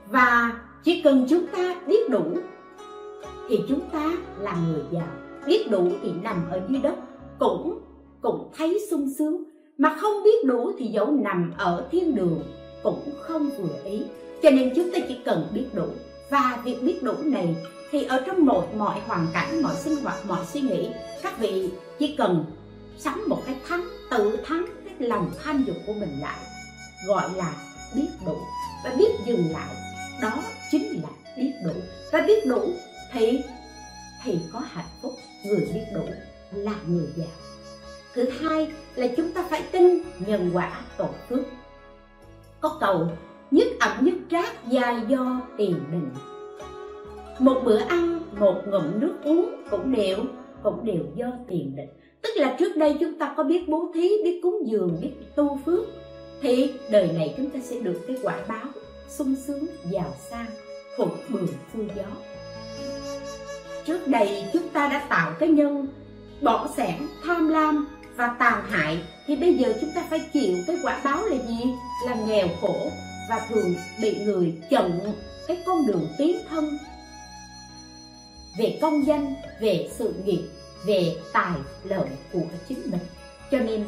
[0.08, 0.52] Và
[0.84, 2.36] chỉ cần chúng ta biết đủ,
[3.48, 5.08] thì chúng ta là người giàu.
[5.46, 6.94] Biết đủ thì nằm ở dưới đất,
[7.38, 7.78] cũng
[8.20, 9.44] cũng thấy sung sướng
[9.82, 12.42] mà không biết đủ thì dẫu nằm ở thiên đường,
[12.82, 14.02] cũng không vừa ý.
[14.42, 15.86] Cho nên chúng ta chỉ cần biết đủ
[16.30, 17.56] và việc biết đủ này
[17.90, 20.88] thì ở trong mọi mọi hoàn cảnh, mọi sinh hoạt, mọi suy nghĩ,
[21.22, 22.44] các vị chỉ cần
[22.98, 26.38] sắm một cái thắng, tự thắng cái lòng tham dục của mình lại,
[27.06, 27.54] gọi là
[27.94, 28.36] biết đủ
[28.84, 29.74] và biết dừng lại,
[30.22, 30.32] đó
[30.70, 31.74] chính là biết đủ
[32.12, 32.68] và biết đủ
[33.12, 33.40] thì
[34.24, 35.14] thì có hạnh phúc.
[35.44, 36.04] Người biết đủ
[36.52, 37.51] là người giàu
[38.14, 41.40] thứ hai là chúng ta phải tin nhân quả tổ phước.
[42.60, 43.08] Có cầu,
[43.50, 46.10] nhất ẩm nhất trác dài do tiền định.
[47.38, 50.18] Một bữa ăn, một ngụm nước uống cũng đều
[50.62, 51.88] cũng đều do tiền định.
[52.22, 55.58] Tức là trước đây chúng ta có biết bố thí, biết cúng dường, biết tu
[55.64, 55.84] phước,
[56.40, 58.66] thì đời này chúng ta sẽ được cái quả báo
[59.08, 60.46] sung sướng, giàu sang,
[60.96, 62.04] thuận bường xuôi gió.
[63.84, 65.86] Trước đây chúng ta đã tạo cái nhân,
[66.42, 66.94] bỏ sẻn,
[67.24, 71.24] tham lam và tàn hại, thì bây giờ chúng ta phải chịu cái quả báo
[71.24, 71.60] là gì?
[72.06, 72.90] Là nghèo khổ
[73.28, 75.00] và thường bị người chặn
[75.48, 76.78] cái con đường tiến thân.
[78.58, 80.42] Về công danh, về sự nghiệp,
[80.86, 81.52] về tài
[81.84, 83.00] lợi của chính mình.
[83.50, 83.84] Cho nên,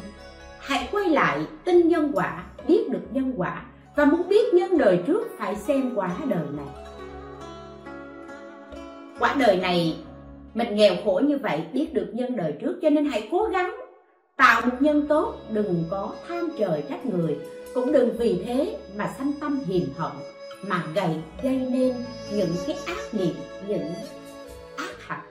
[0.59, 3.65] hãy quay lại tin nhân quả, biết được nhân quả,
[3.95, 6.85] và muốn biết nhân đời trước, phải xem quả đời này.
[9.19, 9.97] Quả đời này,
[10.53, 13.75] mình nghèo khổ như vậy, biết được nhân đời trước, cho nên hãy cố gắng
[14.37, 17.37] tạo một nhân tốt đừng có tham trời trách người.
[17.73, 20.11] Cũng đừng vì thế mà sanh tâm hiềm hận
[20.61, 21.95] mà gầy gây nên
[22.31, 23.35] những cái ác niệm,
[23.67, 23.93] những
[24.77, 25.25] ác hạnh.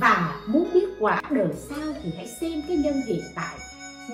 [0.00, 3.58] Và muốn biết quả đời sau thì hãy xem cái nhân hiện tại.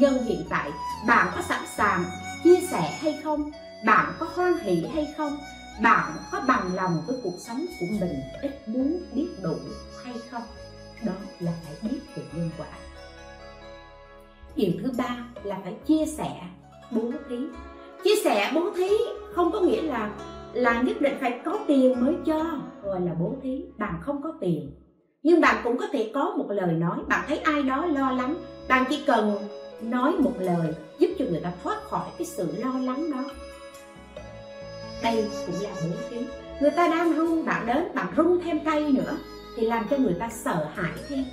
[0.00, 0.70] Nhân hiện tại,
[1.06, 2.04] bạn có sẵn sàng
[2.44, 3.50] chia sẻ hay không?
[3.84, 5.38] Bạn có hoan hỷ hay không?
[5.82, 9.56] Bạn có bằng lòng với cuộc sống của mình, ít muốn biết đủ
[10.04, 10.42] hay không?
[11.02, 12.66] Đó là phải biết về nhân quả
[14.56, 16.40] điều thứ ba là phải chia sẻ
[16.90, 17.36] bố thí.
[18.04, 18.88] Chia sẻ bố thí
[19.32, 20.10] không có nghĩa là
[20.52, 23.64] là nhất định phải có tiền mới cho, gọi là bố thí.
[23.78, 24.70] Bạn không có tiền.
[25.22, 26.98] Nhưng bạn cũng có thể có một lời nói.
[27.08, 28.34] Bạn thấy ai đó lo lắng,
[28.68, 29.38] bạn chỉ cần
[29.80, 33.24] nói một lời giúp cho người ta thoát khỏi cái sự lo lắng đó.
[35.02, 36.16] Đây cũng là bố thí.
[36.60, 39.16] Người ta đang run, bạn đến, bạn run thêm cây nữa
[39.56, 41.24] thì làm cho người ta sợ hãi thêm.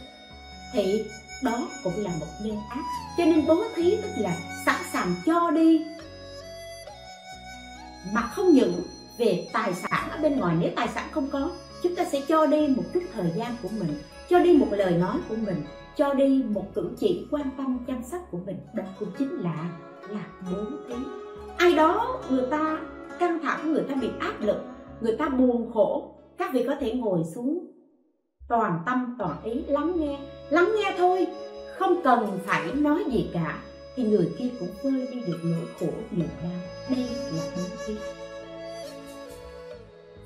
[0.74, 1.04] Thì
[1.44, 2.84] đó cũng là một nhân ác.
[3.18, 5.86] Cho nên bố thí tức là sẵn sàng cho đi.
[8.14, 8.74] Mà không những
[9.18, 10.56] về tài sản ở bên ngoài.
[10.60, 11.52] Nếu tài sản không có,
[11.84, 13.98] chúng ta sẽ cho đi một chút thời gian của mình.
[14.30, 15.66] Cho đi một lời nói của mình.
[15.98, 18.58] Cho đi một cử chỉ quan tâm chăm sóc của mình.
[18.74, 19.70] Đó cũng chính là
[20.10, 20.96] là bố thí.
[21.58, 22.80] Ai đó người ta
[23.20, 24.58] căng thẳng, người ta bị áp lực,
[25.02, 27.66] người ta buồn khổ, các vị có thể ngồi xuống
[28.48, 30.20] toàn tâm toàn ý lắng nghe.
[30.50, 31.28] Lắng nghe thôi
[31.78, 33.60] không cần phải nói gì cả
[33.96, 36.60] thì người kia cũng vơi đi được nỗi khổ niềm đau.
[36.90, 37.96] Đây là bốn thí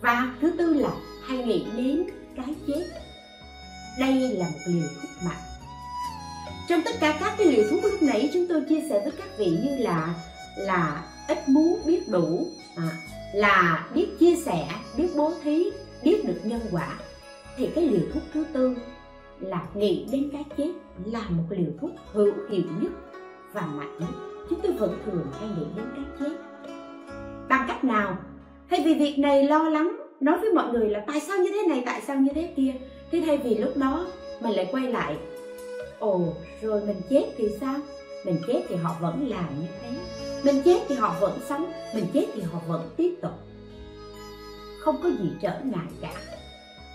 [0.02, 0.92] và thứ tư là
[1.28, 2.06] hay nghĩ đến
[2.36, 2.86] cái chết.
[4.00, 5.48] Đây là một liều thuốc mạnh
[6.68, 9.38] trong tất cả các cái liều thuốc lúc nãy chúng tôi chia sẻ với các
[9.38, 10.16] vị như là
[10.58, 12.90] là ít muốn biết đủ à,
[13.34, 15.72] là biết chia sẻ biết bố thí
[16.04, 17.00] biết được nhân quả
[17.58, 18.76] thì cái liều thuốc thứ tư
[19.40, 20.72] là nghĩ đến cái chết
[21.06, 22.92] là một liều thuốc hữu hiệu nhất
[23.54, 24.10] và mạnh nhất.
[24.50, 26.36] Chúng tôi vẫn thường hay nghĩ đến cái chết.
[27.50, 28.18] Bằng cách nào?
[28.70, 31.68] Thay vì việc này lo lắng, nói với mọi người là tại sao như thế
[31.68, 31.84] này?
[31.86, 32.74] Tại sao như thế kia?
[33.12, 34.08] Thế thay vì lúc đó
[34.42, 35.18] mình lại quay lại,
[36.00, 37.76] ồ, rồi mình chết thì sao?
[38.26, 39.90] Mình chết thì họ vẫn làm như thế.
[40.44, 43.32] Mình chết thì họ vẫn sống, mình chết thì họ vẫn tiếp tục.
[44.80, 46.37] Không có gì trở ngại cả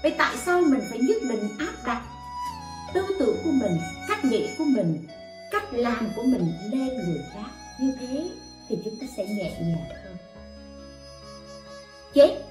[0.02, 2.02] vậy tại sao mình phải nhất định áp đặt
[2.94, 3.72] tư tưởng của mình
[4.08, 5.06] cách nghĩ của mình
[5.50, 7.50] cách làm của mình lên người khác?
[7.80, 8.30] Như thế
[8.68, 10.16] thì chúng ta sẽ nhẹ nhàng hơn.
[12.14, 12.42] Chết.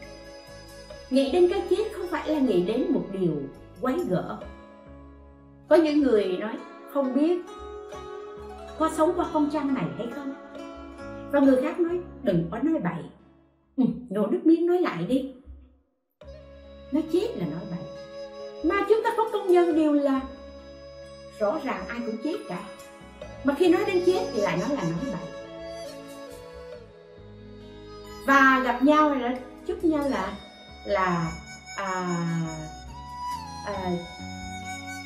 [1.09, 3.41] Nghĩ đến cái chết không phải là nghĩ đến một điều
[3.81, 4.39] quấy gở
[5.71, 6.57] có những người nói
[6.93, 7.41] không biết
[8.79, 10.33] có sống qua không trang này hay không?
[11.31, 13.03] Và người khác nói đừng có nói bậy.
[13.77, 15.33] Ừ, nổ nước miếng nói lại đi
[16.91, 17.79] nói chết là nói bậy.
[18.63, 20.21] Mà chúng ta có công nhân đều là
[21.39, 22.63] rõ ràng ai cũng chết cả.
[23.43, 25.41] Mà khi nói đến chết thì lại nói là nói bậy.
[28.25, 29.35] Và gặp nhau là
[29.67, 30.33] chúc nhau là
[30.85, 31.31] là
[31.77, 32.17] à,
[33.65, 33.91] à,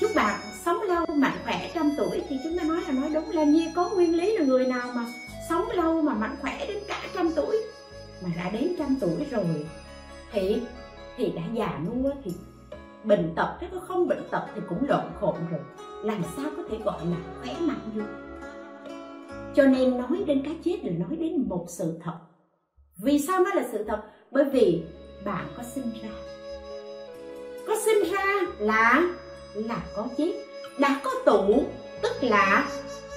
[0.01, 2.21] chúc bạn sống lâu mạnh khỏe trăm tuổi.
[2.29, 4.91] Thì chúng ta nói là nói đúng Là như có nguyên lý là người nào
[4.95, 5.05] mà
[5.49, 7.57] sống lâu mà mạnh khỏe đến cả trăm tuổi
[8.21, 9.65] mà đã đến trăm tuổi rồi
[10.31, 10.61] thì
[11.17, 12.31] thì đã già nua thì
[13.03, 15.61] bệnh tật thế có không bệnh tật thì cũng lộn khộn rồi.
[16.03, 18.05] Làm sao có thể gọi là khỏe mạnh được?
[19.55, 22.17] Cho nên nói đến cái chết là nói đến một sự thật.
[23.03, 24.01] Vì sao nó là sự thật?
[24.31, 24.83] Bởi vì
[25.25, 26.09] bạn có sinh ra.
[27.67, 29.03] Có sinh ra là
[29.53, 30.33] là có chết.
[30.79, 31.63] Đã có tụ
[32.01, 32.69] tức là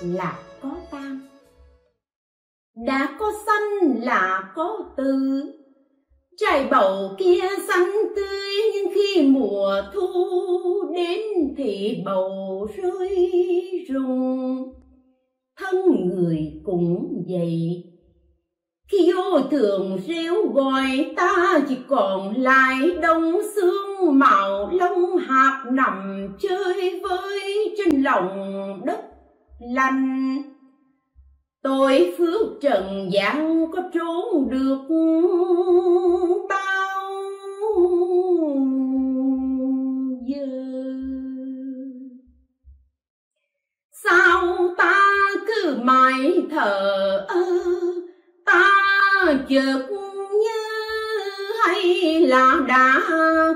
[0.03, 1.29] là có tan
[2.87, 5.43] đã có sanh là có tư
[6.39, 10.09] trái bầu kia xanh tươi, nhưng khi mùa thu
[10.95, 11.21] đến
[11.57, 14.73] thì bầu rơi rụng
[15.57, 15.77] thân
[16.09, 17.85] người cũng vậy.
[18.93, 26.29] Khi vô thường rêu gọi, ta chỉ còn lại đông xương màu lông hạt nằm
[26.41, 29.01] chơi với trên lòng đất
[29.61, 30.58] lành
[31.63, 34.79] tôi phước trần gian có trốn được
[36.49, 37.13] bao
[40.27, 40.47] giờ?
[43.91, 44.95] Sao ta
[45.47, 47.45] cứ mãi thở ơ?
[48.45, 48.71] Ta
[49.49, 49.87] chợt
[50.45, 50.69] nhớ
[51.65, 53.01] hay là đã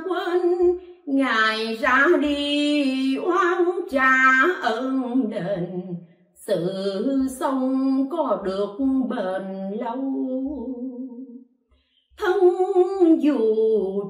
[0.08, 0.78] quên?
[1.06, 4.16] Ngài ra đi oan trả
[4.62, 5.96] ơn đền
[6.46, 6.72] sự
[7.40, 8.78] sống có được
[9.08, 10.02] bền lâu.
[12.18, 12.40] Thân
[13.20, 13.38] dù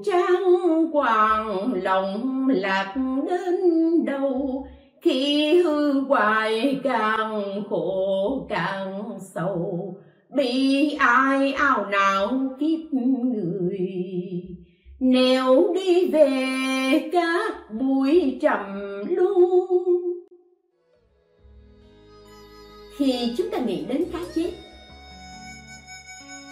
[0.04, 2.94] trang hoàng, lòng lạc
[3.28, 3.54] đến
[4.04, 4.64] đâu,
[5.02, 9.02] khi hư hoài càng khổ càng
[9.34, 9.94] sâu
[10.36, 12.30] bị ai ao nào
[12.60, 13.78] kiếp người,
[15.00, 18.66] nếu đi về các bụi trầm
[19.08, 20.11] luôn
[22.98, 24.52] thì chúng ta nghĩ đến cái chết.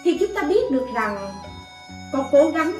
[0.03, 1.17] Thì chúng ta biết được rằng
[2.13, 2.73] có cố gắng,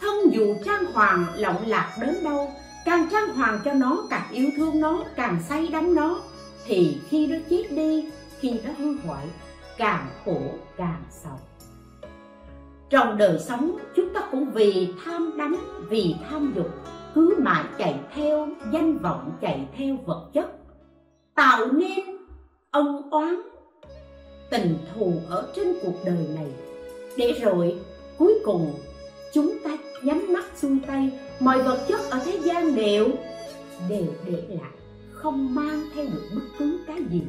[0.00, 2.52] thân dù trang hoàng lộng lạc đến đâu,
[2.84, 6.20] càng trang hoàng cho nó, càng yêu thương nó, càng say đắm nó,
[6.66, 8.04] thì khi nó chết đi,
[8.40, 9.26] khi nó hư hoại,
[9.78, 10.40] càng khổ,
[10.76, 11.38] càng sầu.
[12.90, 15.56] Trong đời sống, chúng ta cũng vì tham đắm,
[15.88, 16.70] vì tham dục,
[17.14, 20.52] cứ mãi chạy theo danh vọng, chạy theo vật chất.
[21.34, 22.16] Tạo nên
[22.76, 23.42] ân oán
[24.50, 26.46] tình thù ở trên cuộc đời này.
[27.16, 27.78] Để rồi,
[28.18, 28.74] cuối cùng,
[29.32, 29.70] chúng ta
[30.02, 31.10] nhắm mắt xuôi tay,
[31.40, 33.08] mọi vật chất ở thế gian đều
[33.88, 34.70] đều để lại,
[35.12, 37.22] không mang theo được bất cứ cái gì.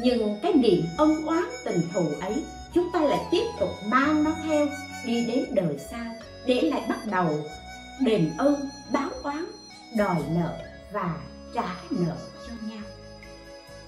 [0.00, 2.44] Nhưng cái niệm ân oán tình thù ấy,
[2.74, 4.66] chúng ta lại tiếp tục mang nó theo,
[5.06, 6.14] đi đến đời sau,
[6.46, 7.28] để lại bắt đầu
[8.04, 8.54] đền ơn,
[8.92, 9.44] báo oán,
[9.96, 10.52] đòi nợ
[10.92, 11.16] và
[11.54, 12.82] trả nợ cho nhau.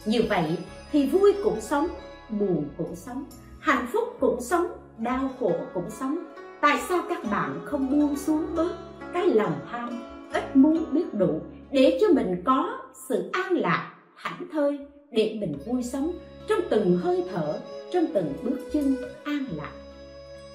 [0.05, 0.57] Như vậy
[0.93, 1.89] thì vui cũng sống,
[2.29, 3.25] buồn cũng sống,
[3.59, 4.67] hạnh phúc cũng sống,
[4.99, 6.19] đau khổ cũng sống.
[6.61, 8.73] Tại sao các bạn không buông xuống bớt
[9.13, 12.79] cái lòng tham, ít muốn biết đủ để cho mình có
[13.09, 14.79] sự an lạc, thảnh thơi
[15.11, 16.13] để mình vui sống
[16.49, 17.61] trong từng hơi thở,
[17.93, 19.73] trong từng bước chân an lạc?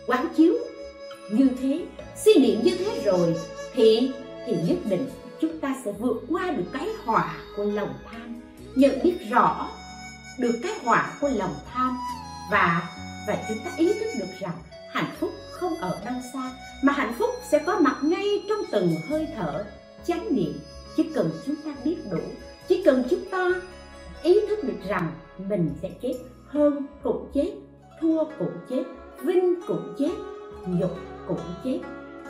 [0.07, 0.53] Quán chiếu,
[1.31, 3.35] như thế, suy niệm như thế rồi
[3.73, 4.11] thì
[4.45, 5.05] thì nhất định
[5.41, 8.41] chúng ta sẽ vượt qua được cái họa của lòng tham.
[8.75, 9.67] Nhận biết rõ
[10.39, 11.97] được cái họa của lòng tham.
[12.51, 12.89] Và
[13.27, 14.55] và chúng ta ý thức được rằng
[14.89, 16.51] hạnh phúc không ở đâu xa,
[16.83, 19.65] mà hạnh phúc sẽ có mặt ngay trong từng hơi thở
[20.05, 20.53] chánh niệm.
[20.95, 22.19] Chỉ cần chúng ta biết đủ,
[22.67, 23.49] chỉ cần chúng ta
[24.23, 26.13] ý thức được rằng mình sẽ chết
[26.47, 27.53] hơn cũng chết,
[28.01, 28.83] thua cũng chết,
[29.23, 30.13] vinh cũng chết,
[30.67, 31.79] nhục cũng chết.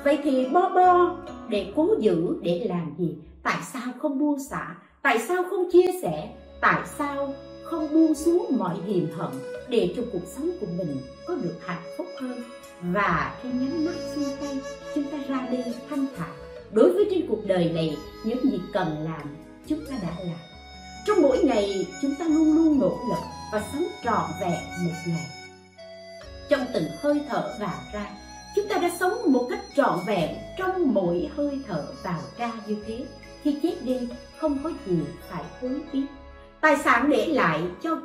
[0.04, 1.18] Vậy thì bo bo,
[1.50, 3.18] để cố giữ, để làm gì?
[3.44, 4.76] Tại sao không buông xả?
[5.02, 6.30] Tại sao không chia sẻ?
[6.62, 7.34] Tại sao
[7.66, 9.32] không buông xuống mọi hiềm hận
[9.70, 12.44] để cho cuộc sống của mình có được hạnh phúc hơn.
[12.82, 14.60] Và khi nhắm mắt xuôi tay,
[14.96, 15.58] chúng ta ra đi
[15.90, 16.30] thanh thản.
[16.72, 19.36] Đối với trên cuộc đời này, những gì cần làm,
[19.68, 20.38] chúng ta đã làm.
[21.06, 25.28] Trong mỗi ngày, chúng ta luôn luôn nỗ lực và sống trọn vẹn một ngày.
[26.50, 28.10] Trong từng hơi thở vào ra,
[28.56, 32.78] chúng ta đã sống một cách trọn vẹn trong mỗi hơi thở vào ra như
[32.88, 33.06] thế.
[33.44, 34.00] Khi chết đi,
[34.38, 35.00] không có gì
[35.30, 36.06] phải hối tiếc
[36.66, 37.98] tài sản để lại cho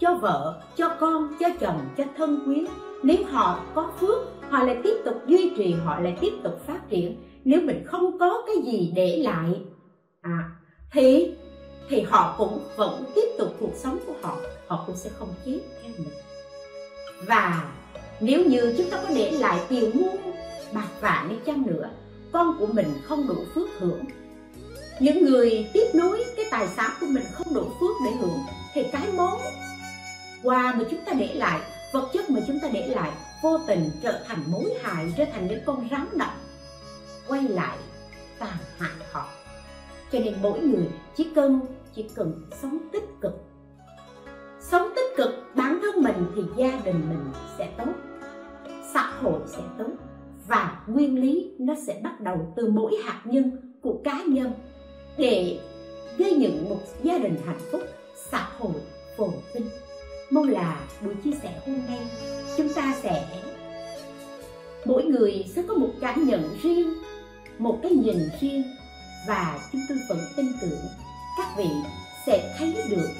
[0.00, 2.64] cho vợ, cho con, cho chồng, cho thân quyến.
[3.02, 4.18] Nếu họ có phước,
[4.50, 7.22] họ lại tiếp tục duy trì, họ lại tiếp tục phát triển.
[7.44, 9.60] Nếu mình không có cái gì để lại
[10.20, 10.50] à
[10.92, 11.34] thì
[11.88, 14.36] thì họ cũng vẫn tiếp tục cuộc sống của họ.
[14.66, 16.14] Họ cũng sẽ không chết theo mình.
[17.26, 17.70] Và
[18.20, 20.16] nếu như chúng ta có để lại tiền muôn
[20.74, 21.90] bạc vạn đi chăng nữa,
[22.32, 24.00] con của mình không đủ phước hưởng
[25.00, 28.38] những người tiếp nối cái tài sản của mình không đủ phước để hưởng
[28.74, 29.40] thì cái món
[30.42, 31.60] quà mà chúng ta để lại,
[31.92, 33.10] vật chất mà chúng ta để lại
[33.42, 36.30] vô tình trở thành mối hại, trở thành những con rắn độc,
[37.28, 37.78] quay lại
[38.38, 39.28] tàn hại họ.
[40.12, 41.60] Cho nên mỗi người chỉ cần
[41.94, 43.32] chỉ cần sống tích cực.
[44.60, 47.92] Sống tích cực, bản thân mình thì gia đình mình sẽ tốt,
[48.94, 49.90] xã hội sẽ tốt
[50.48, 54.52] và nguyên lý nó sẽ bắt đầu từ mỗi hạt nhân của cá nhân
[55.18, 55.58] để
[56.18, 57.82] gây dựng một gia đình hạnh phúc,
[58.30, 58.72] xã hội
[59.16, 59.68] phồn vinh.
[60.30, 61.98] Mong là buổi chia sẻ hôm nay,
[62.56, 63.26] chúng ta sẽ,
[64.84, 66.94] mỗi người sẽ có một cảm nhận riêng,
[67.58, 68.62] một cái nhìn riêng,
[69.28, 70.80] và chúng tôi vẫn tin tưởng
[71.38, 71.68] các vị
[72.26, 73.10] sẽ thấy được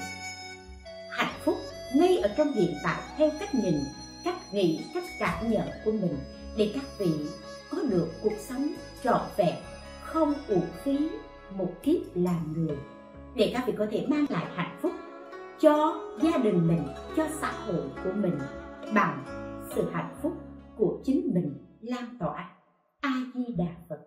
[1.09, 1.55] hạnh phúc
[1.95, 3.75] ngay ở trong hiện tại theo cách nhìn,
[4.23, 6.17] cách nghĩ, cách cảm nhận của mình,
[6.57, 7.11] để các vị
[7.71, 8.67] có được cuộc sống
[9.03, 9.55] trọn vẹn,
[10.03, 10.97] không uổng phí
[11.57, 12.77] một kiếp làm người,
[13.35, 14.91] để các vị có thể mang lại hạnh phúc
[15.59, 16.87] cho gia đình mình,
[17.17, 18.37] cho xã hội của mình
[18.93, 19.23] bằng
[19.75, 20.33] sự hạnh phúc
[20.77, 22.51] của chính mình, lan tỏa.
[23.01, 23.99] A di đà phật.